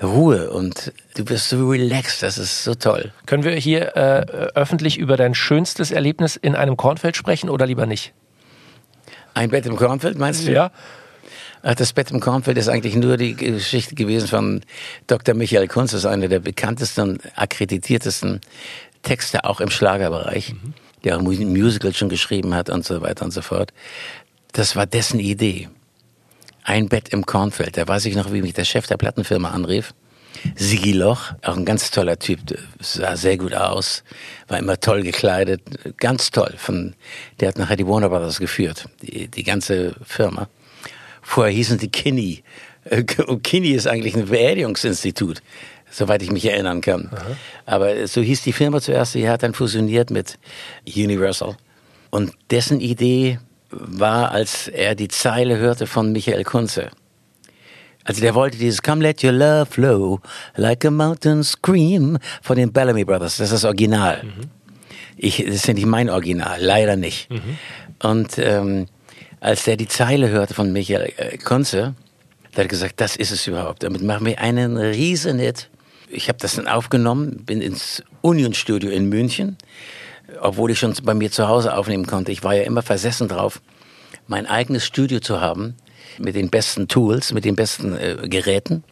Ruhe 0.03 0.51
und 0.51 0.93
du 1.17 1.25
bist 1.25 1.49
so 1.49 1.69
relaxed, 1.69 2.23
das 2.23 2.39
ist 2.39 2.63
so 2.63 2.75
toll. 2.75 3.13
Können 3.27 3.43
wir 3.43 3.53
hier 3.53 3.97
äh, 3.97 4.21
öffentlich 4.55 4.99
über 4.99 5.17
dein 5.17 5.35
schönstes 5.35 5.91
Erlebnis 5.91 6.37
in 6.37 6.55
einem 6.55 6.77
Kornfeld 6.77 7.17
sprechen 7.17 7.51
oder 7.51 7.67
lieber 7.67 7.87
nicht? 7.87 8.13
Ein 9.35 9.51
Bett 9.51 9.67
im 9.67 9.77
Kornfeld, 9.77 10.19
meinst 10.19 10.47
du? 10.47 10.53
Ja. 10.53 10.71
Ach, 11.63 11.75
das 11.75 11.93
Bett 11.93 12.13
im 12.13 12.21
Kornfeld 12.21 12.57
ist 12.59 12.69
eigentlich 12.69 12.95
nur 12.95 13.17
die 13.17 13.35
Geschichte 13.35 13.97
gewesen 13.97 14.29
von 14.29 14.61
Dr. 15.09 15.35
Michael 15.35 15.67
Kunz, 15.67 15.91
das 15.91 16.01
ist 16.01 16.07
einer 16.07 16.29
der 16.29 16.39
bekanntesten 16.39 17.01
und 17.11 17.23
akkreditiertesten 17.35 18.41
Texte 19.03 19.45
auch 19.45 19.61
im 19.61 19.71
Schlagerbereich, 19.71 20.55
mhm. 20.55 20.75
der 21.03 21.17
auch 21.17 21.23
Musical 21.23 21.93
schon 21.93 22.09
geschrieben 22.09 22.55
hat 22.55 22.71
und 22.71 22.85
so 22.85 23.01
weiter 23.01 23.25
und 23.25 23.33
so 23.33 23.43
fort. 23.43 23.73
Das 24.53 24.77
war 24.77 24.87
dessen 24.87 25.19
Idee 25.19 25.69
ein 26.69 26.89
Bett 26.89 27.09
im 27.09 27.25
Kornfeld. 27.25 27.77
Da 27.77 27.89
weiß 27.89 28.05
ich 28.05 28.15
noch, 28.15 28.33
wie 28.33 28.43
mich 28.43 28.53
der 28.53 28.65
Chef 28.65 28.87
der 28.87 28.99
Plattenfirma 28.99 29.51
anrief. 29.51 29.95
Sigi 30.55 30.93
Loch, 30.93 31.33
auch 31.43 31.57
ein 31.57 31.65
ganz 31.65 31.91
toller 31.91 32.19
Typ, 32.19 32.41
sah 32.79 33.17
sehr 33.17 33.39
gut 33.39 33.55
aus, 33.55 34.05
war 34.47 34.59
immer 34.59 34.79
toll 34.79 35.03
gekleidet, 35.03 35.63
ganz 35.97 36.31
toll. 36.31 36.55
Von, 36.57 36.95
der 37.41 37.49
hat 37.49 37.59
nachher 37.59 37.77
die 37.77 37.87
Warner 37.87 38.11
Brothers 38.11 38.39
geführt, 38.39 38.85
die, 39.03 39.29
die 39.29 39.43
ganze 39.43 39.97
Firma. 40.05 40.49
Vorher 41.23 41.53
hießen 41.53 41.79
die 41.79 41.89
Kinney. 41.89 42.45
Und 43.27 43.43
Kinney 43.43 43.71
ist 43.71 43.89
eigentlich 43.89 44.15
ein 44.15 44.27
Beerdigungsinstitut, 44.27 45.43
soweit 45.91 46.23
ich 46.23 46.31
mich 46.31 46.45
erinnern 46.45 46.83
kann. 46.83 47.09
Aha. 47.11 47.37
Aber 47.67 48.07
so 48.07 48.21
hieß 48.21 48.43
die 48.43 48.53
Firma 48.53 48.81
zuerst, 48.81 49.15
die 49.15 49.29
hat 49.29 49.43
dann 49.43 49.55
fusioniert 49.55 50.11
mit 50.11 50.39
Universal. 50.87 51.57
Und 52.11 52.33
dessen 52.51 52.81
Idee 52.81 53.41
war, 53.71 54.33
als 54.33 54.69
er 54.69 54.95
die 54.95 55.09
Zeile 55.09 55.59
hörte 55.59 55.87
von 55.87 56.13
Michael 56.13 56.45
Kunze. 56.45 56.91
Also 58.05 58.23
der 58.23 58.35
wollte 58.35 58.57
dieses 58.57 58.83
Come 58.83 59.03
let 59.03 59.23
your 59.23 59.33
love 59.33 59.67
flow 59.67 60.21
like 60.57 60.85
a 60.87 60.91
mountain 60.91 61.45
scream 61.45 62.19
von 62.41 62.57
den 62.57 62.73
Bellamy 62.73 63.05
Brothers. 63.05 63.37
Das 63.37 63.49
ist 63.49 63.53
das 63.53 63.65
Original. 63.65 64.23
Mhm. 64.25 64.51
Ich, 65.19 65.45
das 65.45 65.57
ist 65.57 65.67
ja 65.67 65.75
nicht 65.75 65.87
mein 65.87 66.09
Original, 66.09 66.59
leider 66.61 66.97
nicht. 66.97 67.31
Mhm. 67.31 67.59
Und 68.03 68.39
ähm, 68.39 68.87
als 69.41 69.65
der 69.65 69.77
die 69.77 69.89
Zeile 69.89 70.31
hörte 70.31 70.55
von 70.55 70.73
Michael 70.73 71.13
äh, 71.17 71.37
Konze, 71.37 71.95
da 72.53 72.59
hat 72.59 72.65
er 72.65 72.69
gesagt, 72.69 73.01
das 73.01 73.15
ist 73.17 73.31
es 73.31 73.47
überhaupt. 73.47 73.83
Damit 73.83 74.03
machen 74.03 74.27
wir 74.27 74.41
einen 74.41 74.79
riesen 74.79 75.39
Hit. 75.39 75.69
Ich 76.09 76.29
habe 76.29 76.39
das 76.39 76.57
dann 76.57 76.67
aufgenommen, 76.67 77.45
bin 77.45 77.61
ins 77.61 78.03
Union 78.23 78.55
Studio 78.55 78.91
in 78.91 79.11
München, 79.11 79.59
obwohl 80.41 80.71
ich 80.71 80.79
schon 80.79 80.95
bei 81.03 81.15
mir 81.15 81.31
zu 81.31 81.49
Hause 81.49 81.77
aufnehmen 81.77 82.07
konnte. 82.07 82.33
Ich 82.33 82.45
war 82.45 82.55
ja 82.55 82.63
immer 82.63 82.83
versessen 82.83 83.29
drauf, 83.29 83.61
mein 84.27 84.47
eigenes 84.47 84.85
Studio 84.85 85.21
zu 85.21 85.41
haben 85.41 85.75
mit 86.19 86.35
den 86.35 86.51
besten 86.51 86.89
Tools, 86.89 87.33
mit 87.33 87.45
den 87.45 87.57
besten 87.57 87.97
äh, 87.97 88.29
Geräten, 88.29 88.85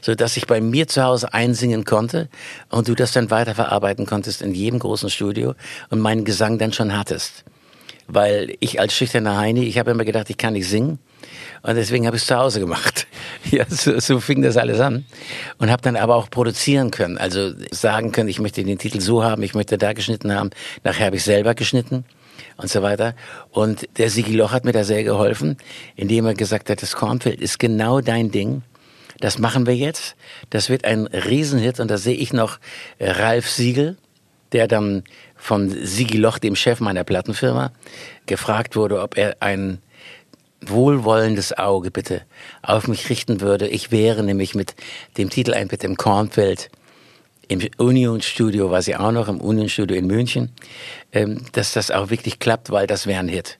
so 0.00 0.14
dass 0.14 0.36
ich 0.36 0.46
bei 0.46 0.60
mir 0.60 0.86
zu 0.86 1.02
Hause 1.02 1.32
einsingen 1.34 1.84
konnte 1.84 2.28
und 2.70 2.88
du 2.88 2.94
das 2.94 3.12
dann 3.12 3.30
weiterverarbeiten 3.30 4.06
konntest 4.06 4.42
in 4.42 4.54
jedem 4.54 4.78
großen 4.78 5.10
Studio 5.10 5.54
und 5.90 6.00
meinen 6.00 6.24
Gesang 6.24 6.58
dann 6.58 6.72
schon 6.72 6.96
hattest. 6.96 7.44
Weil 8.06 8.54
ich 8.60 8.80
als 8.80 8.94
schüchterner 8.94 9.38
Heini, 9.38 9.64
ich 9.64 9.78
habe 9.78 9.90
immer 9.90 10.04
gedacht, 10.04 10.28
ich 10.30 10.36
kann 10.36 10.52
nicht 10.52 10.68
singen 10.68 10.98
und 11.62 11.74
deswegen 11.74 12.06
habe 12.06 12.16
ich 12.16 12.22
es 12.22 12.28
zu 12.28 12.36
Hause 12.36 12.60
gemacht. 12.60 13.03
Ja, 13.50 13.64
so, 13.68 13.98
so 14.00 14.20
fing 14.20 14.42
das 14.42 14.56
alles 14.56 14.80
an 14.80 15.04
und 15.58 15.70
habe 15.70 15.82
dann 15.82 15.96
aber 15.96 16.16
auch 16.16 16.30
produzieren 16.30 16.90
können, 16.90 17.18
also 17.18 17.52
sagen 17.70 18.12
können, 18.12 18.28
ich 18.28 18.40
möchte 18.40 18.64
den 18.64 18.78
Titel 18.78 19.00
so 19.00 19.22
haben, 19.22 19.42
ich 19.42 19.54
möchte 19.54 19.78
da 19.78 19.92
geschnitten 19.92 20.32
haben. 20.32 20.50
Nachher 20.82 21.06
habe 21.06 21.16
ich 21.16 21.24
selber 21.24 21.54
geschnitten 21.54 22.04
und 22.56 22.70
so 22.70 22.82
weiter. 22.82 23.14
Und 23.50 23.88
der 23.98 24.10
Sigi 24.10 24.34
Loch 24.34 24.52
hat 24.52 24.64
mir 24.64 24.72
da 24.72 24.84
sehr 24.84 25.04
geholfen, 25.04 25.56
indem 25.96 26.26
er 26.26 26.34
gesagt 26.34 26.70
hat, 26.70 26.82
das 26.82 26.94
Kornfeld 26.94 27.40
ist 27.40 27.58
genau 27.58 28.00
dein 28.00 28.30
Ding. 28.30 28.62
Das 29.20 29.38
machen 29.38 29.66
wir 29.66 29.76
jetzt. 29.76 30.16
Das 30.50 30.68
wird 30.68 30.84
ein 30.84 31.06
Riesenhit. 31.06 31.80
Und 31.80 31.90
da 31.90 31.98
sehe 31.98 32.16
ich 32.16 32.32
noch 32.32 32.58
äh, 32.98 33.10
Ralf 33.10 33.48
Siegel, 33.48 33.96
der 34.52 34.68
dann 34.68 35.04
von 35.36 35.70
Sigi 35.70 36.16
Loch, 36.16 36.38
dem 36.38 36.56
Chef 36.56 36.80
meiner 36.80 37.04
Plattenfirma, 37.04 37.72
gefragt 38.26 38.76
wurde, 38.76 39.00
ob 39.00 39.16
er 39.16 39.36
ein 39.40 39.78
wohlwollendes 40.70 41.56
Auge 41.56 41.90
bitte 41.90 42.22
auf 42.62 42.88
mich 42.88 43.08
richten 43.08 43.40
würde. 43.40 43.68
Ich 43.68 43.90
wäre 43.90 44.22
nämlich 44.22 44.54
mit 44.54 44.74
dem 45.18 45.30
Titel 45.30 45.54
Ein 45.54 45.68
Bett 45.68 45.84
im 45.84 45.96
Kornfeld 45.96 46.70
im 47.48 47.60
Union 47.76 48.22
Studio 48.22 48.70
war 48.70 48.82
sie 48.82 48.96
auch 48.96 49.12
noch, 49.12 49.28
im 49.28 49.40
Union 49.40 49.68
Studio 49.68 49.96
in 49.96 50.06
München, 50.06 50.52
ähm, 51.12 51.44
dass 51.52 51.72
das 51.72 51.90
auch 51.90 52.10
wirklich 52.10 52.38
klappt, 52.38 52.70
weil 52.70 52.86
das 52.86 53.06
wäre 53.06 53.20
ein 53.20 53.28
Hit. 53.28 53.58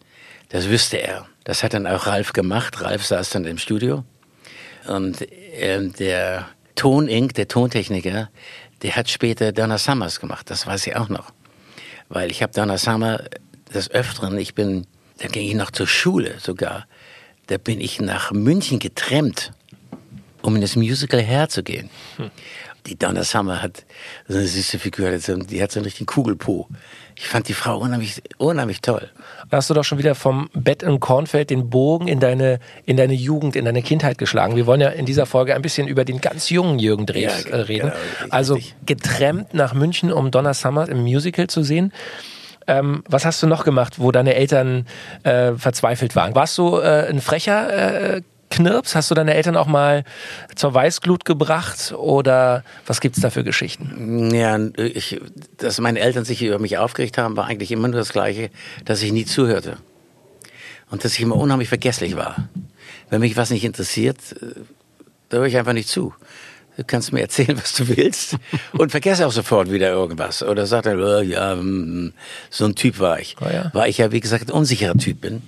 Das 0.49 0.69
wüsste 0.69 0.99
er. 0.99 1.27
Das 1.45 1.63
hat 1.63 1.75
dann 1.75 1.87
auch 1.87 2.07
Ralf 2.07 2.33
gemacht. 2.33 2.81
Ralf 2.81 3.05
saß 3.05 3.31
dann 3.31 3.45
im 3.45 3.59
Studio. 3.59 4.05
Und 4.87 5.27
ähm, 5.55 5.93
der 5.95 6.49
Ton 6.75 7.09
Inc., 7.09 7.35
der 7.35 7.49
Tontechniker, 7.49 8.31
der 8.83 8.97
hat 8.97 9.09
später 9.11 9.53
Donna 9.53 9.79
Summers 9.79 10.21
gemacht. 10.21 10.51
Das 10.51 10.67
weiß 10.67 10.87
ich 10.87 10.97
auch 10.97 11.09
noch. 11.09 11.33
Weil 12.09 12.31
ich 12.31 12.43
habe 12.43 12.53
Donna 12.53 12.79
Summer 12.79 13.25
des 13.75 13.91
Öfteren, 13.91 14.39
ich 14.39 14.55
bin, 14.55 14.87
da 15.19 15.29
ging 15.29 15.49
ich 15.49 15.55
noch 15.55 15.71
zur 15.71 15.87
Schule 15.87 16.35
sogar, 16.39 16.87
da 17.47 17.59
bin 17.59 17.81
ich 17.81 18.01
nach 18.01 18.33
München 18.33 18.79
getrennt, 18.79 19.53
um 20.43 20.55
in 20.55 20.61
das 20.61 20.77
Musical 20.77 21.21
herzugehen. 21.21 21.91
Hm 22.17 22.31
die 22.87 22.99
Donna 22.99 23.25
Summer 23.25 23.63
hat 23.63 23.85
so 24.29 24.37
eine 24.37 24.47
süße 24.47 24.79
Figur, 24.79 25.11
die 25.11 25.63
hat 25.63 25.73
so 25.73 25.79
einen 25.79 25.85
richtigen 25.85 26.07
Kugelpo. 26.07 26.69
Ich 27.17 27.29
fand 27.29 27.49
die 27.49 27.55
Frau 27.55 27.79
unheimlich, 27.79 28.23
unheimlich 28.39 28.83
toll. 28.83 29.09
Da 29.51 29.59
hast 29.59 29.71
du 29.71 29.75
doch 29.75 29.85
schon 29.85 29.99
wieder 29.99 30.15
vom 30.15 30.51
Bett 30.53 30.83
im 30.83 31.01
Kornfeld 31.01 31.51
den 31.51 31.71
Bogen 31.71 32.09
in 32.09 32.21
deine, 32.21 32.59
in 32.85 32.97
deine 32.97 33.15
Jugend, 33.15 33.57
in 33.57 33.65
deine 33.65 33.83
Kindheit 33.83 34.19
geschlagen. 34.19 34.57
Wir 34.57 34.67
wollen 34.67 34.81
ja 34.81 34.89
in 34.89 35.07
dieser 35.07 35.25
Folge 35.25 35.55
ein 35.55 35.63
bisschen 35.63 35.87
über 35.89 36.05
den 36.05 36.21
ganz 36.21 36.51
jungen 36.51 36.79
Jürgen 36.79 37.07
Drews 37.07 37.45
ja, 37.45 37.51
äh, 37.51 37.61
reden. 37.63 37.93
Genau, 38.21 38.35
also 38.35 38.59
getrennt 38.85 39.55
nach 39.55 39.73
München, 39.75 40.13
um 40.13 40.31
Donna 40.31 40.55
Summer 40.55 40.89
im 40.89 41.03
Musical 41.03 41.47
zu 41.47 41.63
sehen. 41.63 41.93
Ähm, 42.67 43.05
was 43.09 43.25
hast 43.25 43.43
du 43.43 43.47
noch 43.47 43.65
gemacht, 43.65 43.99
wo 43.99 44.11
deine 44.11 44.35
Eltern 44.35 44.87
äh, 45.23 45.53
verzweifelt 45.53 46.17
waren? 46.17 46.35
Warst 46.35 46.57
du 46.59 46.79
äh, 46.79 47.09
ein 47.09 47.21
frecher 47.21 48.17
äh, 48.17 48.23
Knirps? 48.51 48.95
Hast 48.95 49.11
du 49.11 49.15
deine 49.15 49.35
Eltern 49.35 49.57
auch 49.57 49.67
mal 49.67 50.05
zur 50.55 50.73
Weißglut 50.73 51.25
gebracht 51.25 51.93
oder 51.93 52.63
was 52.87 53.01
gibt 53.01 53.17
es 53.17 53.23
da 53.23 53.31
für 53.31 53.45
Geschichten? 53.45 54.31
Ja, 54.35 54.59
ich, 54.77 55.21
dass 55.59 55.81
meine 55.81 56.01
Eltern 56.01 56.25
sich 56.25 56.43
über 56.43 56.59
mich 56.59 56.79
aufgeregt 56.79 57.19
haben, 57.19 57.37
war 57.37 57.47
eigentlich 57.47 57.73
immer 57.73 57.89
nur 57.89 57.99
das 57.99 58.13
Gleiche, 58.13 58.51
dass 58.85 59.03
ich 59.03 59.13
nie 59.13 59.25
zuhörte. 59.25 59.79
Und 60.91 61.05
dass 61.05 61.15
ich 61.15 61.21
immer 61.21 61.37
unheimlich 61.37 61.69
vergesslich 61.69 62.17
war. 62.17 62.49
Wenn 63.11 63.21
mich 63.21 63.37
was 63.37 63.51
nicht 63.51 63.65
interessiert, 63.65 64.19
äh, 64.41 64.61
da 65.29 65.39
höre 65.39 65.47
ich 65.47 65.57
einfach 65.57 65.73
nicht 65.73 65.89
zu. 65.89 66.15
Du 66.77 66.85
kannst 66.85 67.13
mir 67.13 67.21
erzählen, 67.21 67.57
was 67.57 67.75
du 67.75 67.89
willst 67.89 68.37
und 68.73 68.91
vergesse 68.91 69.27
auch 69.27 69.33
sofort 69.33 69.71
wieder 69.71 69.91
irgendwas. 69.91 70.43
Oder 70.43 70.67
sagt 70.67 70.87
er, 70.87 70.99
oh, 70.99 71.21
ja, 71.21 71.53
hm, 71.53 71.61
hm, 71.61 72.13
so 72.51 72.65
ein 72.65 72.75
Typ 72.75 72.99
war 72.99 73.21
ich. 73.21 73.37
Oh 73.41 73.49
ja. 73.49 73.71
Weil 73.73 73.91
ich 73.91 73.99
ja, 73.99 74.11
wie 74.13 74.21
gesagt, 74.21 74.49
ein 74.49 74.53
unsicherer 74.53 74.97
Typ 74.97 75.21
bin. 75.21 75.43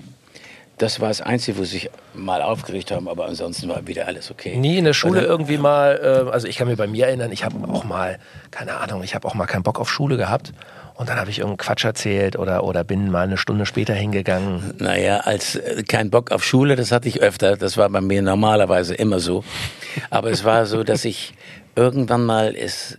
Das 0.79 1.01
war 1.01 1.09
das 1.09 1.23
Einzige, 1.23 1.57
wo 1.59 1.65
sie 1.65 1.79
sich 1.79 1.91
mal 2.13 2.43
aufgeregt 2.43 2.91
haben, 2.91 3.09
aber 3.09 3.27
ansonsten 3.27 3.69
war 3.69 3.87
wieder 3.87 4.07
alles 4.07 4.31
okay. 4.31 4.57
Nie 4.57 4.77
in 4.77 4.85
der 4.85 4.93
Schule 4.93 5.21
also, 5.21 5.31
irgendwie 5.31 5.57
mal, 5.57 6.27
äh, 6.29 6.31
also 6.31 6.47
ich 6.47 6.57
kann 6.57 6.69
mir 6.69 6.77
bei 6.77 6.87
mir 6.87 7.07
erinnern, 7.07 7.33
ich 7.33 7.45
habe 7.45 7.57
auch 7.69 7.85
mal, 7.85 8.19
keine 8.51 8.77
Ahnung, 8.77 9.03
ich 9.03 9.15
habe 9.15 9.27
auch 9.27 9.35
mal 9.35 9.47
keinen 9.47 9.63
Bock 9.63 9.81
auf 9.81 9.91
Schule 9.91 10.17
gehabt. 10.17 10.53
Und 10.97 11.11
dann 11.11 11.19
habe 11.19 11.29
ich 11.29 11.39
irgendeinen 11.39 11.59
Quatsch 11.59 11.85
erzählt 11.85 12.37
oder, 12.37 12.65
oder 12.65 12.83
bin 12.83 13.11
mal 13.11 13.25
eine 13.25 13.37
Stunde 13.37 13.67
später 13.67 13.93
hingegangen. 13.93 14.75
Naja, 14.79 15.19
als 15.19 15.57
äh, 15.57 15.83
kein 15.83 16.11
Bock 16.11 16.31
auf 16.31 16.43
Schule, 16.43 16.75
das 16.75 16.91
hatte 16.91 17.09
ich 17.09 17.21
öfter. 17.21 17.57
Das 17.57 17.77
war 17.77 17.89
bei 17.91 18.01
mir 18.01 18.23
normalerweise 18.23 18.95
immer 18.95 19.21
so. 19.21 19.45
Aber 20.09 20.31
es 20.31 20.45
war 20.45 20.65
so, 20.65 20.85
dass 20.85 21.05
ich 21.05 21.35
irgendwann 21.75 22.25
mal 22.25 22.55
ist, 22.55 22.99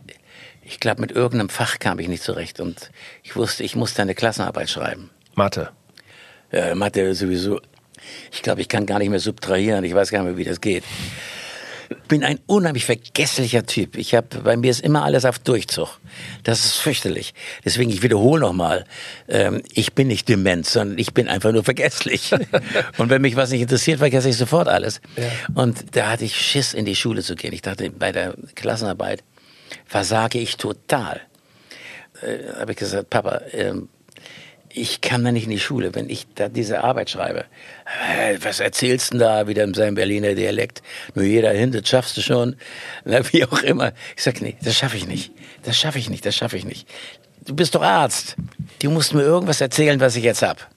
ich 0.63 0.79
glaube, 0.79 1.01
mit 1.01 1.11
irgendeinem 1.11 1.49
Fach 1.49 1.79
kam 1.79 1.97
ich 1.97 2.07
nicht 2.07 2.21
zurecht. 2.21 2.59
Und 2.59 2.91
ich 3.23 3.35
wusste, 3.35 3.63
ich 3.63 3.75
musste 3.75 4.03
eine 4.03 4.13
Klassenarbeit 4.13 4.69
schreiben. 4.69 5.09
Mathe. 5.33 5.69
Ja, 6.51 6.75
Mathe 6.75 7.13
sowieso. 7.13 7.59
Ich 8.31 8.41
glaube, 8.41 8.61
ich 8.61 8.67
kann 8.67 8.85
gar 8.85 8.99
nicht 8.99 9.09
mehr 9.09 9.19
subtrahieren. 9.19 9.83
Ich 9.83 9.93
weiß 9.93 10.11
gar 10.11 10.19
nicht 10.19 10.29
mehr, 10.29 10.37
wie 10.37 10.49
das 10.49 10.61
geht. 10.61 10.83
Bin 12.09 12.23
ein 12.23 12.39
unheimlich 12.47 12.85
vergesslicher 12.85 13.65
Typ. 13.65 13.97
Ich 13.97 14.13
habe 14.13 14.39
bei 14.43 14.57
mir 14.57 14.71
ist 14.71 14.81
immer 14.81 15.03
alles 15.03 15.23
auf 15.23 15.39
Durchzug. 15.39 15.99
Das 16.43 16.65
ist 16.65 16.75
fürchterlich. 16.75 17.33
Deswegen 17.63 17.89
ich 17.89 18.03
wiederhole 18.03 18.41
nochmal: 18.41 18.85
ähm, 19.29 19.61
Ich 19.73 19.93
bin 19.93 20.07
nicht 20.07 20.27
dement, 20.27 20.65
sondern 20.65 20.97
ich 20.97 21.13
bin 21.13 21.29
einfach 21.29 21.53
nur 21.53 21.63
vergesslich. 21.63 22.33
Und 22.97 23.09
wenn 23.09 23.21
mich 23.21 23.37
was 23.37 23.51
nicht 23.51 23.61
interessiert, 23.61 23.99
vergesse 23.99 24.29
ich 24.29 24.37
sofort 24.37 24.67
alles. 24.67 24.99
Ja. 25.15 25.23
Und 25.55 25.95
da 25.95 26.11
hatte 26.11 26.25
ich 26.25 26.35
Schiss, 26.35 26.73
in 26.73 26.83
die 26.83 26.95
Schule 26.95 27.23
zu 27.23 27.35
gehen. 27.35 27.53
Ich 27.53 27.61
dachte, 27.61 27.89
bei 27.89 28.11
der 28.11 28.35
Klassenarbeit 28.55 29.23
versage 29.85 30.39
ich 30.39 30.57
total. 30.57 31.21
Äh, 32.21 32.59
habe 32.59 32.71
ich 32.71 32.77
gesagt, 32.77 33.09
Papa, 33.09 33.41
ähm, 33.53 33.87
ich 34.77 35.01
kann 35.01 35.23
da 35.23 35.31
nicht 35.31 35.45
in 35.45 35.49
die 35.49 35.59
Schule, 35.59 35.95
wenn 35.95 36.09
ich 36.09 36.27
da 36.35 36.49
diese 36.49 36.83
Arbeit 36.83 37.09
schreibe. 37.09 37.45
Was 38.41 38.59
erzählst 38.59 39.13
du 39.13 39.17
da 39.17 39.47
wieder 39.47 39.63
in 39.63 39.73
seinem 39.73 39.95
Berliner 39.95 40.35
Dialekt? 40.35 40.81
Nur 41.15 41.25
jeder 41.25 41.51
hin, 41.51 41.71
das 41.71 41.87
schaffst 41.89 42.15
du 42.17 42.21
schon. 42.21 42.55
Na, 43.03 43.21
wie 43.31 43.43
auch 43.43 43.63
immer. 43.63 43.93
Ich 44.15 44.23
sag, 44.23 44.41
nee, 44.41 44.55
das 44.61 44.75
schaffe 44.77 44.97
ich 44.97 45.07
nicht. 45.07 45.31
Das 45.63 45.77
schaffe 45.77 45.99
ich 45.99 46.09
nicht, 46.09 46.25
das 46.25 46.35
schaffe 46.35 46.57
ich 46.57 46.65
nicht. 46.65 46.87
Du 47.45 47.55
bist 47.55 47.75
doch 47.75 47.81
Arzt. 47.81 48.35
Du 48.81 48.91
musst 48.91 49.13
mir 49.13 49.23
irgendwas 49.23 49.61
erzählen, 49.61 49.99
was 49.99 50.15
ich 50.15 50.23
jetzt 50.23 50.43
hab. 50.43 50.69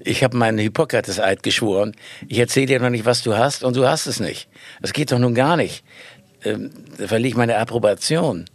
Ich 0.00 0.22
habe 0.24 0.36
meinen 0.36 0.58
Hippokrates-Eid 0.58 1.42
geschworen. 1.42 1.94
Ich 2.28 2.38
erzähle 2.38 2.66
dir 2.66 2.80
noch 2.80 2.90
nicht, 2.90 3.04
was 3.04 3.22
du 3.22 3.36
hast 3.36 3.62
und 3.62 3.76
du 3.76 3.86
hast 3.86 4.06
es 4.06 4.20
nicht. 4.20 4.48
Das 4.80 4.92
geht 4.92 5.12
doch 5.12 5.18
nun 5.18 5.34
gar 5.34 5.56
nicht. 5.56 5.84
Ähm, 6.44 6.70
da 6.98 7.08
verliere 7.08 7.28
ich 7.28 7.36
meine 7.36 7.56
Approbation. 7.56 8.46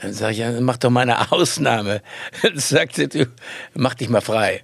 Dann 0.00 0.12
sage 0.12 0.32
ich, 0.32 0.38
ja, 0.38 0.52
mach 0.60 0.76
doch 0.76 0.90
mal 0.90 1.02
eine 1.02 1.32
Ausnahme. 1.32 2.02
Dann 2.42 2.58
sagt 2.58 2.98
er, 2.98 3.08
du, 3.08 3.26
mach 3.74 3.94
dich 3.94 4.08
mal 4.08 4.20
frei. 4.20 4.62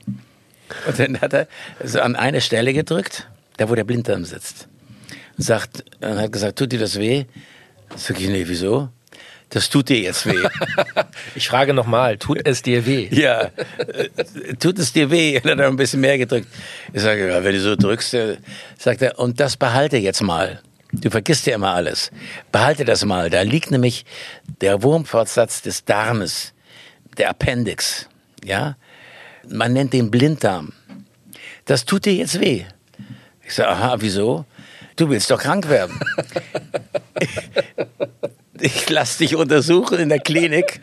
Und 0.86 0.98
dann 0.98 1.20
hat 1.20 1.32
er 1.32 1.48
so 1.82 2.00
an 2.00 2.16
eine 2.16 2.40
Stelle 2.40 2.72
gedrückt, 2.72 3.28
da 3.56 3.68
wo 3.68 3.74
der 3.74 3.84
Blinddarm 3.84 4.24
sitzt. 4.24 4.68
Und 5.36 5.44
sagt, 5.44 5.84
und 6.00 6.18
hat 6.18 6.32
gesagt, 6.32 6.58
tut 6.58 6.72
dir 6.72 6.78
das 6.78 6.98
weh? 6.98 7.24
Sag 7.96 8.20
ich, 8.20 8.28
nee, 8.28 8.44
wieso? 8.46 8.88
Das 9.50 9.68
tut 9.70 9.88
dir 9.88 10.00
jetzt 10.00 10.26
weh. 10.26 10.42
Ich 11.36 11.48
frage 11.48 11.74
nochmal, 11.74 12.16
tut 12.16 12.40
es 12.44 12.62
dir 12.62 12.86
weh? 12.86 13.08
Ja, 13.12 13.50
äh, 13.78 14.54
tut 14.58 14.78
es 14.78 14.92
dir 14.92 15.10
weh? 15.10 15.38
Dann 15.40 15.52
hat 15.52 15.60
er 15.60 15.68
ein 15.68 15.76
bisschen 15.76 16.00
mehr 16.00 16.18
gedrückt. 16.18 16.48
Ich 16.92 17.02
sage, 17.02 17.28
ja, 17.28 17.44
wenn 17.44 17.52
du 17.52 17.60
so 17.60 17.76
drückst, 17.76 18.14
äh, 18.14 18.36
sagt 18.78 19.02
er, 19.02 19.18
und 19.18 19.38
das 19.40 19.56
behalte 19.56 19.96
jetzt 19.96 20.22
mal. 20.22 20.60
Du 21.00 21.10
vergisst 21.10 21.46
ja 21.46 21.54
immer 21.54 21.74
alles. 21.74 22.10
Behalte 22.52 22.84
das 22.84 23.04
mal. 23.04 23.30
Da 23.30 23.42
liegt 23.42 23.70
nämlich 23.70 24.04
der 24.60 24.82
Wurmfortsatz 24.82 25.62
des 25.62 25.84
Darmes, 25.84 26.52
der 27.18 27.30
Appendix. 27.30 28.08
Ja? 28.44 28.76
Man 29.48 29.72
nennt 29.72 29.92
den 29.92 30.10
Blinddarm. 30.10 30.72
Das 31.64 31.84
tut 31.84 32.04
dir 32.04 32.14
jetzt 32.14 32.40
weh. 32.40 32.64
Ich 33.42 33.54
sage, 33.54 33.70
aha, 33.70 33.96
wieso? 33.98 34.44
Du 34.96 35.08
willst 35.10 35.30
doch 35.30 35.40
krank 35.40 35.68
werden. 35.68 35.98
ich 38.60 38.88
lasse 38.88 39.18
dich 39.18 39.34
untersuchen 39.34 39.98
in 39.98 40.08
der 40.08 40.20
Klinik. 40.20 40.80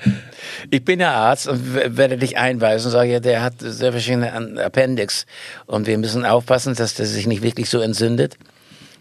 Ich 0.69 0.83
bin 0.83 0.99
ja 0.99 1.13
Arzt 1.13 1.47
und 1.47 1.73
werde 1.73 2.17
dich 2.17 2.37
einweisen 2.37 2.87
und 2.87 2.91
sage, 2.91 3.11
ja, 3.11 3.19
der 3.19 3.41
hat 3.41 3.55
sehr 3.59 3.91
verschiedene 3.91 4.63
Appendix 4.63 5.25
und 5.65 5.87
wir 5.87 5.97
müssen 5.97 6.25
aufpassen, 6.25 6.75
dass 6.75 6.95
der 6.95 7.05
sich 7.05 7.25
nicht 7.25 7.41
wirklich 7.41 7.69
so 7.69 7.79
entzündet. 7.79 8.37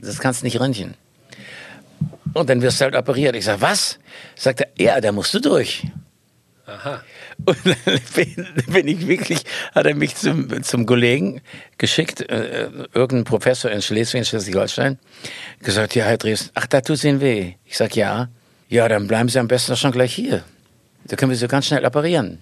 Das 0.03 0.19
kannst 0.19 0.43
du 0.43 0.47
nicht 0.47 0.61
röntgen. 0.61 0.95
Und 2.33 2.49
dann 2.49 2.63
wirst 2.63 2.81
du 2.81 2.85
halt 2.85 2.97
operiert. 2.97 3.35
Ich 3.37 3.45
sag, 3.45 3.61
was? 3.61 3.99
Sagt 4.37 4.61
er, 4.61 4.69
ja, 4.79 5.01
da 5.01 5.13
musst 5.13 5.35
du 5.35 5.41
durch. 5.41 5.85
Aha. 6.67 7.03
Und 7.45 7.59
dann 7.65 7.77
bin, 8.15 8.47
bin 8.67 8.89
ich 8.89 9.07
wirklich, 9.07 9.43
hat 9.75 9.87
er 9.87 9.95
mich 9.95 10.15
zum, 10.17 10.63
zum 10.63 10.87
Kollegen 10.87 11.41
geschickt, 11.79 12.21
äh, 12.31 12.69
irgendein 12.95 13.25
Professor 13.25 13.71
in 13.71 13.83
Schleswig, 13.83 14.21
in 14.21 14.25
Schleswig-Holstein, 14.25 14.99
gesagt, 15.61 15.95
ja, 15.97 16.05
Herr 16.05 16.19
Dresden, 16.19 16.51
ach, 16.55 16.67
da 16.67 16.81
tut's 16.81 17.03
Ihnen 17.05 17.21
weh. 17.21 17.55
Ich 17.65 17.77
sag, 17.77 17.97
ja. 17.97 18.29
Ja, 18.69 18.89
dann 18.89 19.09
bleiben 19.09 19.29
Sie 19.29 19.39
am 19.39 19.49
besten 19.49 19.77
schon 19.77 19.91
gleich 19.91 20.15
hier. 20.15 20.45
Da 21.05 21.17
können 21.17 21.31
wir 21.31 21.39
so 21.39 21.49
ganz 21.49 21.67
schnell 21.67 21.85
operieren. 21.85 22.41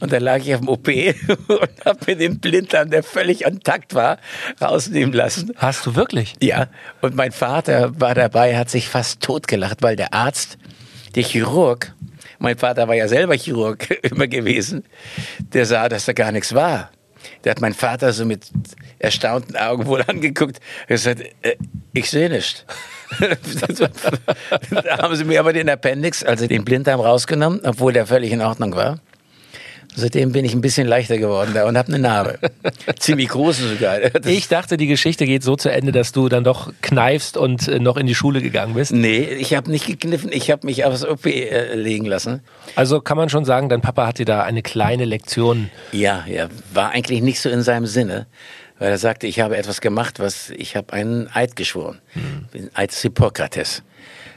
Und 0.00 0.12
dann 0.12 0.22
lag 0.22 0.38
ich 0.38 0.54
auf 0.54 0.60
dem 0.60 0.68
OP 0.68 0.88
und 1.48 1.84
habe 1.84 1.98
mir 2.06 2.16
den 2.16 2.40
Blinddarm, 2.40 2.90
der 2.90 3.02
völlig 3.02 3.44
intakt 3.44 3.94
war, 3.94 4.18
rausnehmen 4.60 5.12
lassen. 5.12 5.52
Hast 5.56 5.86
du 5.86 5.94
wirklich? 5.94 6.34
Ja, 6.42 6.68
und 7.00 7.14
mein 7.14 7.32
Vater 7.32 8.00
war 8.00 8.14
dabei, 8.14 8.56
hat 8.56 8.70
sich 8.70 8.88
fast 8.88 9.20
totgelacht, 9.20 9.82
weil 9.82 9.96
der 9.96 10.14
Arzt, 10.14 10.58
der 11.14 11.22
Chirurg, 11.22 11.94
mein 12.38 12.56
Vater 12.56 12.88
war 12.88 12.94
ja 12.94 13.06
selber 13.08 13.34
Chirurg 13.34 13.90
immer 14.02 14.26
gewesen, 14.26 14.84
der 15.38 15.66
sah, 15.66 15.88
dass 15.88 16.06
da 16.06 16.12
gar 16.12 16.32
nichts 16.32 16.54
war. 16.54 16.90
Der 17.44 17.50
hat 17.50 17.60
mein 17.60 17.74
Vater 17.74 18.14
so 18.14 18.24
mit 18.24 18.46
erstaunten 18.98 19.56
Augen 19.56 19.86
wohl 19.86 20.02
angeguckt 20.06 20.58
und 20.82 20.88
gesagt, 20.88 21.22
äh, 21.42 21.56
ich 21.92 22.10
sehe 22.10 22.30
nichts. 22.30 22.64
da 24.70 24.98
haben 24.98 25.16
sie 25.16 25.24
mir 25.24 25.40
aber 25.40 25.52
den 25.52 25.68
Appendix, 25.68 26.22
also 26.22 26.46
den 26.46 26.64
Blinddarm 26.64 27.00
rausgenommen, 27.00 27.60
obwohl 27.64 27.92
der 27.92 28.06
völlig 28.06 28.32
in 28.32 28.40
Ordnung 28.40 28.74
war. 28.74 29.00
Seitdem 29.94 30.32
bin 30.32 30.44
ich 30.44 30.54
ein 30.54 30.60
bisschen 30.60 30.86
leichter 30.86 31.18
geworden 31.18 31.50
da 31.52 31.66
und 31.66 31.76
habe 31.76 31.88
eine 31.88 31.98
Narbe. 31.98 32.38
Ziemlich 32.98 33.28
große 33.28 33.68
sogar. 33.68 33.98
Das 34.00 34.26
Ich 34.30 34.48
dachte, 34.48 34.76
die 34.76 34.86
Geschichte 34.86 35.26
geht 35.26 35.42
so 35.42 35.56
zu 35.56 35.70
Ende, 35.70 35.92
dass 35.92 36.12
du 36.12 36.28
dann 36.28 36.44
doch 36.44 36.72
kneifst 36.80 37.36
und 37.36 37.66
äh, 37.66 37.80
noch 37.80 37.96
in 37.96 38.06
die 38.06 38.14
Schule 38.14 38.40
gegangen 38.40 38.74
bist. 38.74 38.92
nee, 38.92 39.24
ich 39.24 39.54
habe 39.54 39.70
nicht 39.70 39.86
gekniffen, 39.86 40.30
ich 40.32 40.50
habe 40.50 40.66
mich 40.66 40.84
aufs 40.84 41.04
OP 41.04 41.26
äh, 41.26 41.74
legen 41.74 42.06
lassen. 42.06 42.40
Also 42.76 43.00
kann 43.00 43.16
man 43.16 43.28
schon 43.28 43.44
sagen, 43.44 43.68
dein 43.68 43.80
Papa 43.80 44.06
hat 44.06 44.18
dir 44.18 44.26
da 44.26 44.42
eine 44.42 44.62
kleine 44.62 45.04
Lektion. 45.04 45.70
Ja, 45.92 46.24
ja, 46.28 46.48
war 46.72 46.90
eigentlich 46.90 47.20
nicht 47.22 47.40
so 47.40 47.48
in 47.50 47.62
seinem 47.62 47.86
Sinne, 47.86 48.26
weil 48.78 48.90
er 48.90 48.98
sagte, 48.98 49.26
ich 49.26 49.40
habe 49.40 49.56
etwas 49.56 49.80
gemacht, 49.80 50.20
was 50.20 50.50
ich 50.50 50.76
habe 50.76 50.92
einen 50.92 51.28
Eid 51.34 51.56
geschworen, 51.56 52.00
den 52.54 52.70
Eid 52.74 52.92
des 52.92 53.02
Hippokrates. 53.02 53.82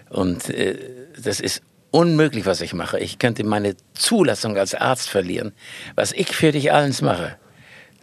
Und 0.10 0.50
äh, 0.50 0.77
das 1.22 1.39
ist 1.39 1.62
unmöglich, 1.93 2.45
was 2.45 2.62
ich 2.62 2.73
mache. 2.73 3.00
Ich 3.00 3.19
könnte 3.19 3.43
meine 3.43 3.75
Zulassung 3.93 4.57
als 4.57 4.73
Arzt 4.73 5.09
verlieren. 5.09 5.53
Was 5.95 6.12
ich 6.12 6.35
für 6.35 6.51
dich 6.51 6.73
alles 6.73 7.01
mache, 7.01 7.38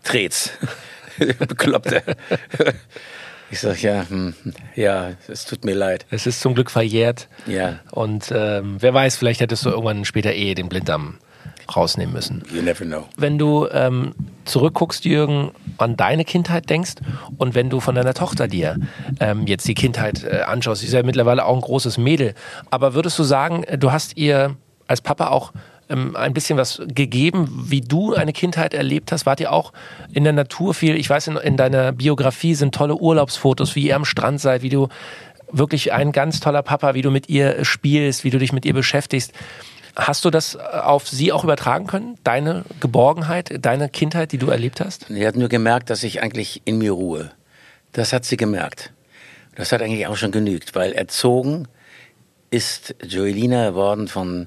dreht's. 0.04 0.52
Bekloppte. 1.38 2.02
Ich 3.50 3.60
sag 3.60 3.82
ja, 3.82 4.06
hm, 4.08 4.34
ja, 4.76 5.12
es 5.26 5.44
tut 5.44 5.64
mir 5.64 5.74
leid. 5.74 6.06
Es 6.10 6.26
ist 6.26 6.40
zum 6.40 6.54
Glück 6.54 6.70
verjährt. 6.70 7.28
Ja, 7.46 7.80
Und 7.90 8.32
ähm, 8.32 8.76
wer 8.78 8.94
weiß, 8.94 9.16
vielleicht 9.16 9.40
hättest 9.40 9.66
du 9.66 9.70
irgendwann 9.70 10.04
später 10.04 10.32
eh 10.32 10.54
den 10.54 10.68
Blinddarm 10.68 11.18
rausnehmen 11.76 12.14
müssen. 12.14 12.42
you 12.54 12.62
never 12.62 12.84
know. 12.84 13.04
Wenn 13.16 13.38
du 13.38 13.68
ähm, 13.72 14.14
zurückguckst, 14.44 15.04
Jürgen, 15.04 15.52
an 15.78 15.96
deine 15.96 16.24
Kindheit 16.24 16.68
denkst 16.68 16.94
und 17.38 17.54
wenn 17.54 17.70
du 17.70 17.80
von 17.80 17.94
deiner 17.94 18.14
Tochter 18.14 18.48
dir 18.48 18.76
ähm, 19.18 19.46
jetzt 19.46 19.66
die 19.66 19.74
Kindheit 19.74 20.24
äh, 20.24 20.40
anschaust, 20.40 20.80
sie 20.80 20.86
ist 20.86 20.92
ja 20.92 21.02
mittlerweile 21.02 21.44
auch 21.44 21.54
ein 21.54 21.60
großes 21.60 21.98
Mädel, 21.98 22.34
aber 22.70 22.94
würdest 22.94 23.18
du 23.18 23.22
sagen, 23.22 23.62
äh, 23.64 23.78
du 23.78 23.92
hast 23.92 24.16
ihr 24.16 24.56
als 24.86 25.00
Papa 25.00 25.28
auch 25.28 25.52
ähm, 25.88 26.16
ein 26.16 26.32
bisschen 26.32 26.56
was 26.56 26.80
gegeben, 26.86 27.64
wie 27.66 27.80
du 27.80 28.14
eine 28.14 28.32
Kindheit 28.32 28.74
erlebt 28.74 29.12
hast? 29.12 29.26
Wart 29.26 29.40
ihr 29.40 29.52
auch 29.52 29.72
in 30.12 30.24
der 30.24 30.32
Natur 30.32 30.74
viel? 30.74 30.96
Ich 30.96 31.10
weiß, 31.10 31.28
in, 31.28 31.36
in 31.36 31.56
deiner 31.56 31.92
Biografie 31.92 32.54
sind 32.54 32.74
tolle 32.74 32.96
Urlaubsfotos, 32.96 33.74
wie 33.74 33.88
ihr 33.88 33.96
am 33.96 34.04
Strand 34.04 34.40
seid, 34.40 34.62
wie 34.62 34.68
du 34.68 34.88
wirklich 35.52 35.92
ein 35.92 36.12
ganz 36.12 36.40
toller 36.40 36.62
Papa, 36.62 36.94
wie 36.94 37.02
du 37.02 37.10
mit 37.10 37.28
ihr 37.28 37.64
spielst, 37.64 38.24
wie 38.24 38.30
du 38.30 38.38
dich 38.38 38.52
mit 38.52 38.64
ihr 38.64 38.74
beschäftigst. 38.74 39.32
Hast 39.96 40.24
du 40.24 40.30
das 40.30 40.54
äh, 40.54 40.58
auf 40.58 41.08
sie 41.08 41.32
auch 41.32 41.44
übertragen 41.44 41.86
können? 41.86 42.16
Deine 42.24 42.64
Geborgenheit, 42.80 43.64
deine 43.64 43.88
Kindheit, 43.88 44.32
die 44.32 44.38
du 44.38 44.48
erlebt 44.50 44.80
hast? 44.80 45.06
Sie 45.08 45.26
hat 45.26 45.36
nur 45.36 45.48
gemerkt, 45.48 45.90
dass 45.90 46.02
ich 46.02 46.22
eigentlich 46.22 46.62
in 46.64 46.78
mir 46.78 46.92
ruhe. 46.92 47.30
Das 47.92 48.12
hat 48.12 48.24
sie 48.24 48.36
gemerkt. 48.36 48.92
Das 49.56 49.72
hat 49.72 49.82
eigentlich 49.82 50.06
auch 50.06 50.16
schon 50.16 50.30
genügt, 50.30 50.74
weil 50.74 50.92
erzogen 50.92 51.66
ist 52.50 52.94
Joelina 53.02 53.74
worden 53.74 54.08
von 54.08 54.46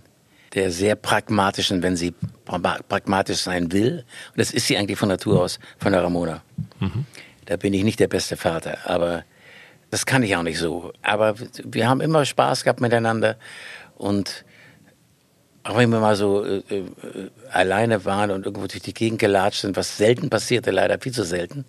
der 0.53 0.71
sehr 0.71 0.95
pragmatischen, 0.95 1.81
wenn 1.83 1.95
sie 1.95 2.13
pra- 2.45 2.81
pragmatisch 2.87 3.39
sein 3.39 3.71
will. 3.71 4.05
Und 4.31 4.39
das 4.39 4.51
ist 4.51 4.67
sie 4.67 4.77
eigentlich 4.77 4.97
von 4.99 5.09
Natur 5.09 5.41
aus, 5.41 5.59
von 5.77 5.91
der 5.93 6.03
Ramona. 6.03 6.41
Da 7.45 7.57
bin 7.57 7.73
ich 7.73 7.83
nicht 7.83 7.99
der 7.99 8.07
beste 8.07 8.37
Vater, 8.37 8.77
aber 8.85 9.23
das 9.91 10.05
kann 10.05 10.23
ich 10.23 10.35
auch 10.35 10.43
nicht 10.43 10.57
so. 10.59 10.93
Aber 11.01 11.35
wir 11.63 11.87
haben 11.89 12.01
immer 12.01 12.23
Spaß 12.25 12.63
gehabt 12.63 12.81
miteinander 12.81 13.35
und 13.95 14.45
auch 15.63 15.77
wenn 15.77 15.89
wir 15.89 15.99
mal 15.99 16.15
so 16.15 16.43
äh, 16.43 16.57
äh, 16.69 16.83
alleine 17.51 18.03
waren 18.05 18.31
und 18.31 18.45
irgendwo 18.45 18.67
durch 18.67 18.81
die 18.81 18.93
Gegend 18.93 19.19
gelatscht 19.19 19.61
sind, 19.61 19.77
was 19.77 19.97
selten 19.97 20.29
passierte, 20.29 20.71
leider 20.71 20.99
viel 20.99 21.13
zu 21.13 21.23
selten, 21.23 21.65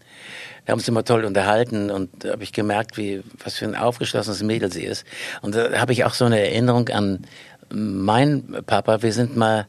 da 0.65 0.73
haben 0.73 0.79
wir 0.79 0.83
uns 0.83 0.89
immer 0.89 1.05
toll 1.05 1.25
unterhalten 1.25 1.91
und 1.91 2.25
da 2.25 2.33
habe 2.33 2.43
ich 2.43 2.53
gemerkt, 2.53 2.97
wie, 2.97 3.23
was 3.43 3.59
für 3.59 3.67
ein 3.67 3.77
aufgeschlossenes 3.77 4.43
Mädel 4.43 4.73
sie 4.73 4.85
ist. 4.85 5.05
Und 5.43 5.55
da 5.55 5.79
habe 5.79 5.93
ich 5.93 6.05
auch 6.05 6.15
so 6.15 6.25
eine 6.25 6.41
Erinnerung 6.41 6.89
an 6.89 7.27
meinen 7.71 8.65
Papa. 8.67 9.03
Wir 9.03 9.13
sind 9.13 9.37
mal, 9.37 9.67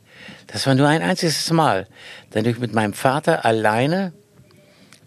das 0.48 0.66
war 0.66 0.76
nur 0.76 0.88
ein 0.88 1.02
einziges 1.02 1.52
Mal, 1.52 1.88
dann 2.32 2.46
ich 2.46 2.60
mit 2.60 2.74
meinem 2.74 2.94
Vater 2.94 3.46
alleine 3.46 4.14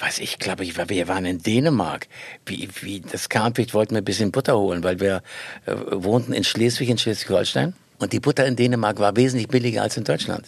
weiß 0.01 0.21
ich, 0.21 0.39
glaube 0.39 0.63
ich, 0.63 0.77
wir 0.77 1.09
waren 1.09 1.25
in 1.25 1.43
Dänemark. 1.43 2.07
Wie, 2.47 2.69
wie 2.83 3.01
das 3.01 3.29
kam, 3.29 3.55
vielleicht 3.55 3.75
wollten 3.75 3.95
wir 3.95 4.03
ein 4.03 4.05
bisschen 4.05 4.31
Butter 4.31 4.57
holen, 4.57 4.85
weil 4.85 5.01
wir 5.01 5.23
äh, 5.67 5.75
wohnten 5.91 6.33
in 6.33 6.45
Schleswig, 6.45 6.89
in 6.89 6.99
Schleswig-Holstein. 6.99 7.75
Und 7.99 8.13
die 8.13 8.21
Butter 8.21 8.47
in 8.47 8.57
Dänemark 8.57 8.99
war 8.99 9.17
wesentlich 9.17 9.49
billiger 9.49 9.83
als 9.83 9.97
in 9.97 10.05
Deutschland. 10.05 10.47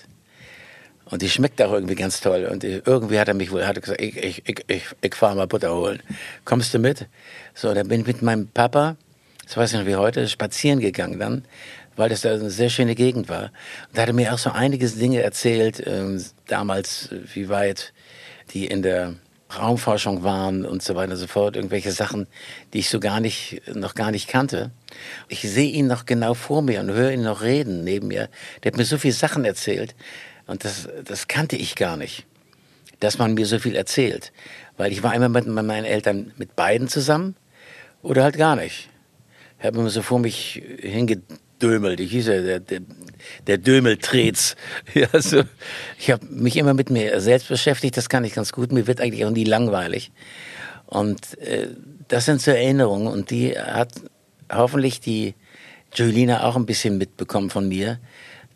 Und 1.11 1.23
die 1.23 1.29
schmeckt 1.29 1.61
auch 1.61 1.73
irgendwie 1.73 1.97
ganz 1.97 2.21
toll. 2.21 2.49
Und 2.51 2.63
irgendwie 2.63 3.19
hat 3.19 3.29
er 3.29 3.35
mich 3.35 3.51
wohl, 3.51 3.67
hat 3.67 3.77
er 3.77 3.81
gesagt, 3.81 4.01
ich, 4.01 4.17
ich, 4.17 4.49
ich, 4.49 4.65
ich, 4.69 4.85
ich 5.01 5.15
fahre 5.15 5.35
mal 5.35 5.49
Butter 5.49 5.75
holen. 5.75 6.01
Kommst 6.45 6.73
du 6.73 6.79
mit? 6.79 7.07
So, 7.55 7.75
dann 7.75 7.89
bin 7.89 8.03
ich 8.03 8.07
mit 8.07 8.23
meinem 8.23 8.47
Papa, 8.47 8.97
das 9.45 9.57
weiß 9.57 9.73
ich 9.73 9.79
noch 9.81 9.87
wie 9.87 9.97
heute, 9.97 10.29
spazieren 10.29 10.79
gegangen 10.79 11.19
dann, 11.19 11.45
weil 11.97 12.09
das 12.09 12.21
da 12.21 12.33
eine 12.33 12.51
sehr 12.51 12.71
schöne 12.71 12.95
Gegend 12.95 13.29
war. 13.29 13.51
Und 13.89 13.99
da 13.99 14.03
hat 14.03 14.09
er 14.09 14.15
mir 14.15 14.33
auch 14.33 14.39
so 14.39 14.51
einiges 14.51 14.97
Dinge 14.97 15.21
erzählt, 15.21 15.83
ähm, 15.85 16.25
damals, 16.47 17.09
wie 17.35 17.49
weit 17.49 17.93
die 18.55 18.67
in 18.67 18.83
der 18.83 19.17
Raumforschung 19.59 20.23
waren 20.23 20.65
und 20.65 20.83
so 20.83 20.95
weiter 20.95 21.13
und 21.13 21.19
so 21.19 21.27
fort, 21.27 21.57
irgendwelche 21.57 21.91
Sachen, 21.91 22.29
die 22.73 22.79
ich 22.79 22.89
so 22.89 23.01
gar 23.01 23.19
nicht, 23.19 23.63
noch 23.75 23.97
gar 23.97 24.13
nicht 24.13 24.29
kannte. 24.29 24.71
Ich 25.29 25.43
sehe 25.43 25.71
ihn 25.71 25.87
noch 25.87 26.07
genau 26.07 26.35
vor 26.35 26.63
mir 26.63 26.81
und 26.81 26.91
höre 26.91 27.13
ihn 27.13 27.23
noch 27.23 27.43
reden 27.43 27.85
neben 27.85 28.09
mir. 28.09 28.29
Der 28.63 28.73
hat 28.73 28.79
mir 28.79 28.85
so 28.85 28.99
viele 28.99 29.15
Sachen 29.15 29.45
erzählt 29.45 29.95
und 30.47 30.65
das, 30.65 30.89
das 31.05 31.29
kannte 31.29 31.57
ich 31.57 31.77
gar 31.77 31.97
nicht, 31.97 32.27
dass 32.99 33.19
man 33.19 33.35
mir 33.35 33.47
so 33.47 33.59
viel 33.59 33.77
erzählt. 33.77 34.33
Weil 34.77 34.93
ich 34.93 35.03
war 35.03 35.15
immer 35.15 35.29
mit 35.29 35.47
meinen 35.47 35.85
Eltern 35.85 36.33
mit 36.37 36.57
beiden 36.57 36.89
zusammen 36.89 37.37
oder 38.03 38.25
halt 38.25 38.37
gar 38.37 38.57
nicht. 38.57 38.89
Ich 39.59 39.67
habe 39.67 39.79
immer 39.79 39.91
so 39.91 40.03
vor 40.03 40.19
mich 40.19 40.63
hingedömelt. 40.79 42.01
Ich 42.01 42.11
hieß 42.13 42.29
ja 42.29 42.41
der, 42.41 42.61
der, 42.61 42.81
der 43.47 43.59
Dömeltrez. 43.59 44.57
Ja, 44.95 45.09
so. 45.21 45.43
Ich 45.99 46.11
habe 46.11 46.25
mich 46.27 46.57
immer 46.57 46.75
mit 46.75 46.91
mir 46.91 47.21
selbst 47.21 47.49
beschäftigt, 47.49 47.97
das 47.97 48.09
kann 48.09 48.25
ich 48.25 48.35
ganz 48.35 48.53
gut. 48.53 48.73
Mir 48.73 48.87
wird 48.87 49.01
eigentlich 49.01 49.25
auch 49.25 49.31
nie 49.31 49.45
langweilig. 49.45 50.11
Und 50.87 51.39
äh, 51.39 51.69
das 52.09 52.25
sind 52.25 52.41
so 52.41 52.51
Erinnerungen 52.51 53.07
und 53.07 53.31
die 53.31 53.57
hat 53.57 53.93
hoffentlich 54.53 55.01
die 55.01 55.35
Julina 55.95 56.45
auch 56.45 56.57
ein 56.57 56.67
bisschen 56.67 56.99
mitbekommen 56.99 57.51
von 57.51 57.69
mir, 57.69 57.99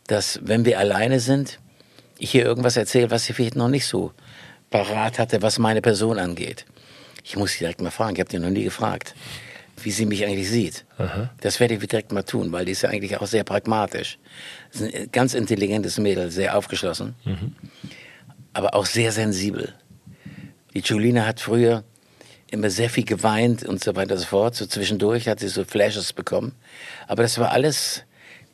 dass 0.07 0.40
wenn 0.42 0.64
wir 0.64 0.78
alleine 0.78 1.20
sind, 1.20 1.61
ich 2.18 2.30
hier 2.30 2.44
irgendwas 2.44 2.76
erzähle, 2.76 3.11
was 3.11 3.24
sie 3.24 3.33
vielleicht 3.33 3.57
noch 3.57 3.68
nicht 3.68 3.87
so 3.87 4.12
parat 4.70 5.18
hatte, 5.18 5.42
was 5.42 5.59
meine 5.59 5.80
Person 5.83 6.18
angeht. 6.18 6.64
Ich 7.24 7.37
muss 7.37 7.52
sie 7.52 7.61
direkt 7.61 7.80
mal 7.80 7.90
fragen, 7.90 8.14
ich 8.14 8.20
habe 8.20 8.30
die 8.30 8.38
noch 8.38 8.50
nie 8.50 8.64
gefragt, 8.64 9.14
wie 9.83 9.90
sie 9.90 10.07
mich 10.07 10.24
eigentlich 10.24 10.50
sieht. 10.50 10.85
Das 11.40 11.59
werde 11.59 11.74
ich 11.74 11.87
direkt 11.87 12.12
mal 12.12 12.22
tun, 12.22 12.52
weil 12.52 12.64
die 12.64 12.72
ist 12.72 12.83
ja 12.83 12.90
eigentlich 12.90 13.18
auch 13.18 13.26
sehr 13.26 13.44
pragmatisch. 13.44 14.18
Das 14.72 14.83
ist 14.83 14.94
ein 14.94 15.11
ganz 15.11 15.35
intelligentes 15.35 15.98
Mädel, 15.98 16.30
sehr 16.30 16.57
aufgeschlossen, 16.57 17.14
aber 18.52 18.74
auch 18.74 18.87
sehr 18.87 19.11
sensibel. 19.11 19.74
Die 20.74 20.80
Julina 20.80 21.26
hat 21.26 21.40
früher 21.40 21.83
immer 22.54 22.70
sehr 22.70 22.88
viel 22.88 23.04
geweint 23.04 23.64
und 23.64 23.82
so 23.82 23.94
weiter 23.96 24.14
und 24.14 24.20
so 24.20 24.26
fort. 24.26 24.54
So 24.54 24.66
zwischendurch 24.66 25.28
hat 25.28 25.40
sie 25.40 25.48
so 25.48 25.64
Flashes 25.64 26.12
bekommen. 26.12 26.52
Aber 27.06 27.22
das 27.22 27.38
war 27.38 27.50
alles, 27.52 28.04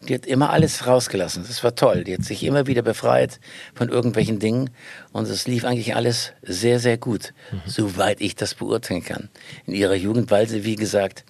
die 0.09 0.15
hat 0.15 0.27
immer 0.27 0.51
alles 0.51 0.87
rausgelassen. 0.87 1.45
Das 1.47 1.63
war 1.63 1.75
toll. 1.75 2.05
Die 2.05 2.15
hat 2.15 2.25
sich 2.25 2.43
immer 2.43 2.67
wieder 2.67 2.83
befreit 2.83 3.39
von 3.75 3.89
irgendwelchen 3.89 4.39
Dingen. 4.41 4.71
Und 5.13 5.29
es 5.29 5.47
lief 5.47 5.65
eigentlich 5.65 5.95
alles 5.95 6.33
sehr, 6.43 6.81
sehr 6.81 6.99
gut. 6.99 7.33
Soweit 7.67 8.21
ich 8.21 8.35
das 8.35 8.55
beurteilen 8.55 9.05
kann. 9.05 9.29
In 9.67 9.75
ihrer 9.75 9.95
Jugend, 9.95 10.31
weil 10.31 10.49
sie, 10.49 10.65
wie 10.65 10.77
gesagt, 10.77 11.25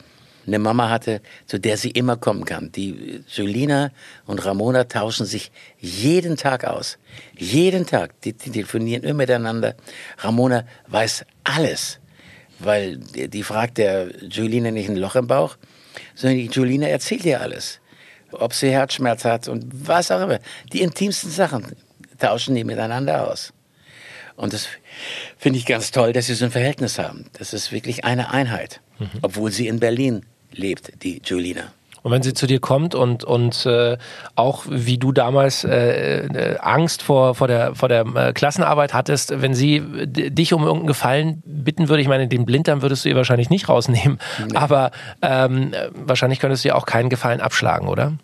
eine 0.47 0.59
Mama 0.59 0.89
hatte, 0.89 1.21
zu 1.47 1.59
der 1.59 1.77
sie 1.77 1.91
immer 1.91 2.17
kommen 2.17 2.45
kann. 2.45 2.73
Die 2.73 3.23
Julina 3.29 3.91
und 4.27 4.45
Ramona 4.45 4.85
tauschen 4.85 5.27
sich 5.27 5.53
jeden 5.79 6.37
Tag 6.37 6.65
aus. 6.65 6.99
Jeden 7.37 7.87
Tag. 7.87 8.21
Die, 8.23 8.33
die 8.33 8.51
telefonieren 8.51 9.05
immer 9.05 9.19
miteinander. 9.19 9.75
Ramona 10.19 10.65
weiß 10.89 11.25
alles. 11.45 12.00
Weil 12.61 12.99
die, 12.99 13.43
fragt 13.43 13.79
der 13.79 14.09
Julina 14.23 14.71
nicht 14.71 14.89
ein 14.89 14.97
Loch 14.97 15.17
im 15.17 15.27
Bauch, 15.27 15.57
sondern 16.15 16.39
die 16.39 16.47
Julina 16.47 16.87
erzählt 16.87 17.25
dir 17.25 17.41
alles. 17.41 17.81
Ob 18.33 18.53
sie 18.55 18.71
Herzschmerz 18.71 19.25
hat 19.25 19.49
und 19.49 19.67
was 19.89 20.11
auch 20.11 20.21
immer. 20.21 20.39
Die 20.73 20.83
intimsten 20.83 21.31
Sachen 21.31 21.67
tauschen 22.19 22.55
die 22.55 22.65
miteinander 22.65 23.29
aus. 23.29 23.53
Und 24.37 24.53
das 24.53 24.69
finde 25.37 25.59
ich 25.59 25.67
ganz 25.67 25.91
toll, 25.91 26.13
dass 26.13 26.27
sie 26.27 26.35
so 26.35 26.45
ein 26.45 26.51
Verhältnis 26.51 26.99
haben. 26.99 27.27
Das 27.35 27.53
ist 27.53 27.73
wirklich 27.73 28.05
eine 28.05 28.31
Einheit. 28.31 28.81
Mhm. 28.99 29.09
Obwohl 29.23 29.51
sie 29.51 29.69
in 29.69 29.81
Berlin 29.81 30.25
lebt, 30.53 31.03
die 31.03 31.21
Julina. 31.25 31.73
Und 32.03 32.13
wenn 32.13 32.23
sie 32.23 32.35
zu 32.35 32.47
dir 32.47 32.61
kommt 32.61 32.95
und, 32.95 33.25
und 33.25 33.67
äh, 33.67 33.99
auch 34.35 34.65
wie 34.69 34.99
du 34.99 35.13
damals 35.13 35.65
äh, 35.65 36.27
äh, 36.27 36.59
Angst 36.59 37.03
vor, 37.03 37.35
vor 37.35 37.49
der, 37.49 37.75
vor 37.75 37.89
der 37.89 38.07
äh, 38.15 38.33
Klassenarbeit 38.33 38.95
hattest, 38.95 39.41
wenn 39.43 39.55
sie 39.55 39.83
dich 40.07 40.53
um 40.53 40.63
irgendeinen 40.63 40.87
Gefallen 40.87 41.43
bitten 41.45 41.89
würde, 41.89 42.03
ich 42.03 42.09
meine, 42.09 42.29
den 42.29 42.47
Blinddarm 42.47 42.83
würdest 42.83 43.05
du 43.05 43.09
ihr 43.09 43.17
wahrscheinlich 43.17 43.51
nicht 43.51 43.69
rausnehmen, 43.69 44.19
nee. 44.39 44.57
aber 44.57 44.91
ähm, 45.23 45.73
wahrscheinlich 45.95 46.41
könntest 46.41 46.65
du 46.65 46.69
ihr 46.69 46.77
auch 46.77 46.87
keinen 46.87 47.11
Gefallen 47.11 47.41
abschlagen, 47.41 47.89
oder? 47.89 48.15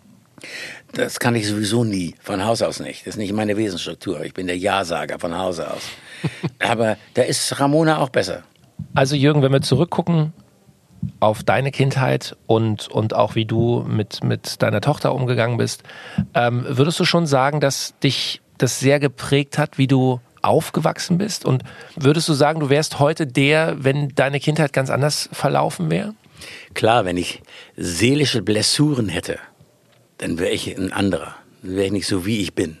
Das 0.93 1.19
kann 1.19 1.35
ich 1.35 1.47
sowieso 1.47 1.83
nie, 1.83 2.15
von 2.21 2.45
Haus 2.45 2.61
aus 2.61 2.79
nicht. 2.79 3.01
Das 3.01 3.15
ist 3.15 3.17
nicht 3.17 3.33
meine 3.33 3.57
Wesensstruktur. 3.57 4.23
Ich 4.23 4.33
bin 4.33 4.47
der 4.47 4.57
Ja-Sager 4.57 5.19
von 5.19 5.37
Hause 5.37 5.71
aus. 5.71 5.81
aber 6.59 6.97
da 7.13 7.23
ist 7.23 7.59
Ramona 7.59 7.99
auch 7.99 8.09
besser. 8.09 8.43
Also 8.93 9.15
Jürgen, 9.15 9.41
wenn 9.41 9.51
wir 9.51 9.61
zurückgucken, 9.61 10.33
auf 11.19 11.43
deine 11.43 11.71
Kindheit 11.71 12.35
und, 12.45 12.87
und 12.87 13.13
auch 13.13 13.35
wie 13.35 13.45
du 13.45 13.85
mit, 13.87 14.23
mit 14.23 14.61
deiner 14.61 14.81
Tochter 14.81 15.13
umgegangen 15.13 15.57
bist. 15.57 15.83
Ähm, 16.33 16.65
würdest 16.67 16.99
du 16.99 17.05
schon 17.05 17.27
sagen, 17.27 17.59
dass 17.59 17.93
dich 17.99 18.41
das 18.57 18.79
sehr 18.79 18.99
geprägt 18.99 19.57
hat, 19.57 19.77
wie 19.77 19.87
du 19.87 20.19
aufgewachsen 20.41 21.17
bist? 21.17 21.45
Und 21.45 21.63
würdest 21.95 22.27
du 22.29 22.33
sagen, 22.33 22.59
du 22.59 22.69
wärst 22.69 22.99
heute 22.99 23.27
der, 23.27 23.83
wenn 23.83 24.09
deine 24.15 24.39
Kindheit 24.39 24.73
ganz 24.73 24.89
anders 24.89 25.29
verlaufen 25.31 25.89
wäre? 25.89 26.13
Klar, 26.73 27.05
wenn 27.05 27.17
ich 27.17 27.41
seelische 27.75 28.41
Blessuren 28.41 29.09
hätte, 29.09 29.39
dann 30.17 30.39
wäre 30.39 30.51
ich 30.51 30.75
ein 30.77 30.91
anderer. 30.91 31.35
Dann 31.61 31.75
wäre 31.75 31.85
ich 31.87 31.91
nicht 31.91 32.07
so, 32.07 32.25
wie 32.25 32.41
ich 32.41 32.53
bin. 32.53 32.77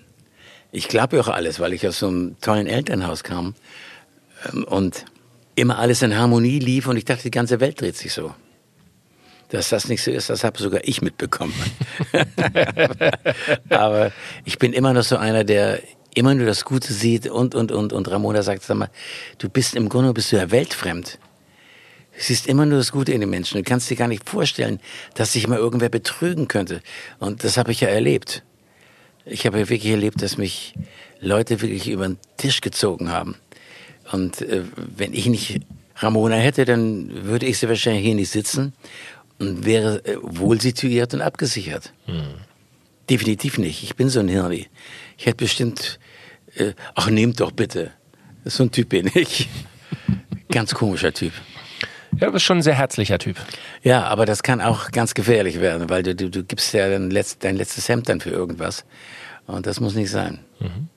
Ich 0.71 0.87
glaube 0.87 1.19
auch 1.19 1.27
alles, 1.27 1.59
weil 1.59 1.73
ich 1.73 1.87
aus 1.87 1.99
so 1.99 2.07
einem 2.07 2.39
tollen 2.41 2.67
Elternhaus 2.67 3.23
kam. 3.23 3.55
Ähm, 4.53 4.63
und 4.63 5.05
immer 5.57 5.79
alles 5.79 6.01
in 6.03 6.15
Harmonie 6.15 6.59
lief 6.59 6.87
und 6.87 6.97
ich 6.97 7.05
dachte, 7.05 7.23
die 7.23 7.31
ganze 7.31 7.59
Welt 7.59 7.81
dreht 7.81 7.97
sich 7.97 8.13
so. 8.13 8.33
Dass 9.49 9.69
das 9.69 9.87
nicht 9.87 10.03
so 10.03 10.11
ist, 10.11 10.29
das 10.29 10.43
habe 10.43 10.59
sogar 10.59 10.81
ich 10.83 11.01
mitbekommen. 11.01 11.53
Aber 13.69 14.11
ich 14.45 14.59
bin 14.59 14.73
immer 14.73 14.93
noch 14.93 15.03
so 15.03 15.17
einer, 15.17 15.43
der 15.43 15.81
immer 16.13 16.35
nur 16.35 16.45
das 16.45 16.65
Gute 16.65 16.93
sieht 16.93 17.27
und, 17.27 17.55
und, 17.55 17.71
und. 17.71 17.93
Und 17.93 18.11
Ramona 18.11 18.43
sagt, 18.43 18.63
sag 18.63 18.77
mal, 18.77 18.89
du 19.37 19.49
bist 19.49 19.75
im 19.75 19.89
Grunde 19.89 20.13
bist 20.13 20.31
du 20.31 20.35
ja 20.35 20.51
weltfremd. 20.51 21.17
Du 22.15 22.23
siehst 22.23 22.47
immer 22.47 22.65
nur 22.65 22.79
das 22.79 22.91
Gute 22.91 23.13
in 23.13 23.21
den 23.21 23.29
Menschen. 23.29 23.57
Du 23.57 23.63
kannst 23.63 23.89
dir 23.89 23.95
gar 23.95 24.07
nicht 24.07 24.27
vorstellen, 24.27 24.79
dass 25.13 25.33
sich 25.33 25.47
mal 25.47 25.57
irgendwer 25.57 25.89
betrügen 25.89 26.47
könnte. 26.47 26.81
Und 27.19 27.43
das 27.43 27.57
habe 27.57 27.71
ich 27.71 27.81
ja 27.81 27.87
erlebt. 27.87 28.43
Ich 29.25 29.45
habe 29.45 29.59
ja 29.59 29.69
wirklich 29.69 29.91
erlebt, 29.91 30.21
dass 30.21 30.37
mich 30.37 30.73
Leute 31.19 31.61
wirklich 31.61 31.87
über 31.89 32.07
den 32.07 32.17
Tisch 32.37 32.61
gezogen 32.61 33.09
haben. 33.09 33.35
Und 34.11 34.41
äh, 34.41 34.63
wenn 34.75 35.13
ich 35.13 35.27
nicht 35.27 35.59
Ramona 35.95 36.35
hätte, 36.35 36.65
dann 36.65 37.25
würde 37.25 37.45
ich 37.45 37.57
sie 37.59 37.67
wahrscheinlich 37.67 38.05
hier 38.05 38.15
nicht 38.15 38.31
sitzen 38.31 38.73
und 39.39 39.65
wäre 39.65 40.03
äh, 40.05 40.17
wohl 40.21 40.61
situiert 40.61 41.13
und 41.13 41.21
abgesichert. 41.21 41.93
Hm. 42.05 42.35
Definitiv 43.09 43.57
nicht. 43.57 43.83
Ich 43.83 43.95
bin 43.95 44.09
so 44.09 44.19
ein 44.19 44.27
Hirni. 44.27 44.67
Ich 45.17 45.25
hätte 45.25 45.37
bestimmt, 45.37 45.99
äh, 46.55 46.73
ach 46.95 47.09
nehmt 47.09 47.39
doch 47.39 47.51
bitte. 47.51 47.91
So 48.45 48.63
ein 48.63 48.71
Typ 48.71 48.89
bin 48.89 49.09
ich. 49.13 49.49
Ganz 50.49 50.73
komischer 50.73 51.13
Typ. 51.13 51.33
Ja, 52.19 52.27
du 52.27 52.33
bist 52.33 52.45
schon 52.45 52.59
ein 52.59 52.63
sehr 52.63 52.75
herzlicher 52.75 53.19
Typ. 53.19 53.37
Ja, 53.83 54.03
aber 54.05 54.25
das 54.25 54.41
kann 54.41 54.61
auch 54.61 54.91
ganz 54.91 55.13
gefährlich 55.13 55.59
werden, 55.59 55.89
weil 55.89 56.03
du, 56.03 56.15
du, 56.15 56.29
du 56.29 56.43
gibst 56.43 56.73
ja 56.73 56.89
dein, 56.89 57.11
letzt, 57.11 57.43
dein 57.43 57.57
letztes 57.57 57.89
Hemd 57.89 58.09
dann 58.09 58.21
für 58.21 58.29
irgendwas. 58.29 58.85
Und 59.45 59.67
das 59.67 59.79
muss 59.79 59.93
nicht 59.93 60.09
sein. 60.09 60.39
Mhm. 60.59 60.87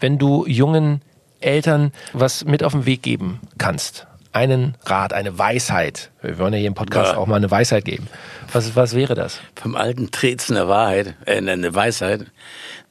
Wenn 0.00 0.18
du 0.18 0.44
jungen 0.46 1.00
Eltern 1.46 1.92
was 2.12 2.44
mit 2.44 2.62
auf 2.62 2.72
den 2.72 2.86
Weg 2.86 3.02
geben 3.02 3.40
kannst? 3.58 4.06
Einen 4.32 4.76
Rat, 4.84 5.14
eine 5.14 5.38
Weisheit. 5.38 6.10
Wir 6.20 6.38
wollen 6.38 6.52
ja 6.52 6.58
hier 6.58 6.68
im 6.68 6.74
Podcast 6.74 7.12
ja. 7.12 7.16
auch 7.16 7.26
mal 7.26 7.36
eine 7.36 7.50
Weisheit 7.50 7.86
geben. 7.86 8.08
Was, 8.52 8.76
was 8.76 8.94
wäre 8.94 9.14
das? 9.14 9.40
Vom 9.54 9.76
alten 9.76 10.10
Trezen 10.10 10.56
eine 10.56 10.68
Wahrheit, 10.68 11.14
äh, 11.24 11.38
eine 11.38 11.74
Weisheit. 11.74 12.26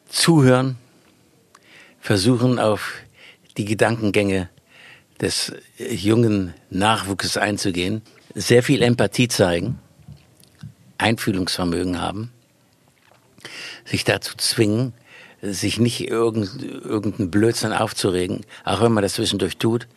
Zuhören, 0.10 0.78
versuchen 2.00 2.58
auf 2.58 2.94
die 3.58 3.66
Gedankengänge 3.66 4.50
des 5.22 5.54
jungen 5.78 6.54
Nachwuchses 6.70 7.38
einzugehen, 7.38 8.02
sehr 8.34 8.64
viel 8.64 8.82
Empathie 8.82 9.28
zeigen, 9.28 9.80
Einfühlungsvermögen 10.98 12.02
haben, 12.02 12.32
sich 13.86 14.04
dazu 14.04 14.36
zwingen, 14.38 14.94
sich 15.54 15.80
nicht 15.80 16.08
irgend, 16.08 16.64
irgendeinen 16.64 17.32
Blödsinn 17.32 17.74
aufzuregen, 17.74 18.46
auch 18.64 18.82
wenn 18.82 18.92
man 18.92 19.04
das 19.04 19.14
zwischendurch 19.14 19.58
tut, 19.58 19.88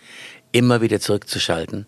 immer 0.53 0.81
wieder 0.81 1.01
zurückzuschalten, 1.01 1.87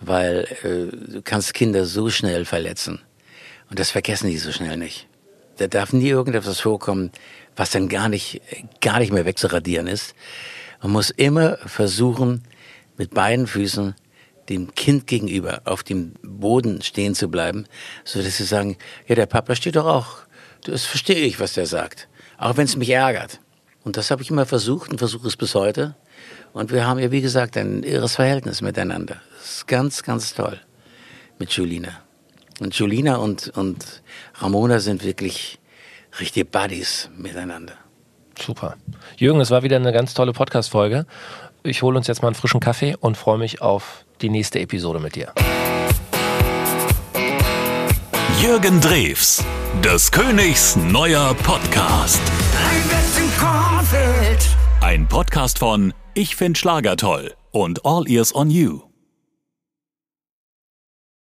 weil 0.00 0.46
äh, 0.62 1.12
du 1.12 1.22
kannst 1.22 1.54
Kinder 1.54 1.84
so 1.84 2.10
schnell 2.10 2.44
verletzen. 2.44 3.00
Und 3.68 3.78
das 3.78 3.90
vergessen 3.90 4.28
die 4.28 4.38
so 4.38 4.52
schnell 4.52 4.76
nicht. 4.76 5.08
Da 5.58 5.66
darf 5.66 5.92
nie 5.92 6.08
irgendetwas 6.08 6.60
vorkommen, 6.60 7.10
was 7.56 7.70
dann 7.70 7.88
gar 7.88 8.08
nicht, 8.08 8.40
gar 8.80 8.98
nicht 8.98 9.12
mehr 9.12 9.24
wegzuradieren 9.24 9.86
ist. 9.86 10.14
Man 10.82 10.92
muss 10.92 11.10
immer 11.10 11.56
versuchen, 11.58 12.42
mit 12.96 13.12
beiden 13.14 13.46
Füßen 13.46 13.94
dem 14.48 14.74
Kind 14.74 15.06
gegenüber 15.06 15.62
auf 15.64 15.82
dem 15.82 16.12
Boden 16.22 16.82
stehen 16.82 17.14
zu 17.14 17.28
bleiben, 17.28 17.66
so 18.04 18.22
dass 18.22 18.36
sie 18.36 18.44
sagen, 18.44 18.76
ja, 19.08 19.14
der 19.14 19.26
Papa 19.26 19.56
steht 19.56 19.76
doch 19.76 19.86
auch. 19.86 20.18
Das 20.62 20.84
verstehe 20.84 21.24
ich, 21.24 21.40
was 21.40 21.54
der 21.54 21.66
sagt. 21.66 22.08
Auch 22.38 22.56
wenn 22.56 22.64
es 22.64 22.76
mich 22.76 22.90
ärgert. 22.90 23.40
Und 23.84 23.96
das 23.96 24.10
habe 24.10 24.22
ich 24.22 24.30
immer 24.30 24.46
versucht 24.46 24.90
und 24.90 24.98
versuche 24.98 25.28
es 25.28 25.36
bis 25.36 25.54
heute. 25.54 25.94
Und 26.52 26.72
wir 26.72 26.86
haben 26.86 26.98
ja, 26.98 27.10
wie 27.10 27.20
gesagt, 27.20 27.56
ein 27.56 27.82
irres 27.82 28.16
Verhältnis 28.16 28.62
miteinander. 28.62 29.16
Das 29.38 29.56
ist 29.56 29.68
ganz, 29.68 30.02
ganz 30.02 30.34
toll 30.34 30.58
mit 31.38 31.52
Julina. 31.52 32.00
Und 32.60 32.74
Julina 32.74 33.16
und, 33.16 33.48
und 33.56 34.02
Ramona 34.34 34.80
sind 34.80 35.04
wirklich 35.04 35.58
richtige 36.18 36.46
Buddies 36.46 37.10
miteinander. 37.16 37.74
Super. 38.40 38.76
Jürgen, 39.16 39.40
es 39.40 39.50
war 39.50 39.62
wieder 39.62 39.76
eine 39.76 39.92
ganz 39.92 40.14
tolle 40.14 40.32
Podcast-Folge. 40.32 41.06
Ich 41.62 41.82
hole 41.82 41.96
uns 41.96 42.06
jetzt 42.06 42.22
mal 42.22 42.28
einen 42.28 42.34
frischen 42.34 42.60
Kaffee 42.60 42.96
und 42.98 43.16
freue 43.16 43.38
mich 43.38 43.60
auf 43.60 44.04
die 44.20 44.30
nächste 44.30 44.60
Episode 44.60 44.98
mit 44.98 45.14
dir. 45.14 45.32
Jürgen 48.42 48.82
Drews, 48.82 49.42
des 49.82 50.10
Königs 50.10 50.76
neuer 50.76 51.32
Podcast. 51.42 52.20
Ein 54.82 55.08
Podcast 55.08 55.58
von 55.58 55.94
Ich 56.12 56.36
find 56.36 56.58
Schlager 56.58 56.96
toll 56.96 57.32
und 57.52 57.86
All 57.86 58.06
Ears 58.06 58.34
on 58.34 58.50
You. 58.50 58.82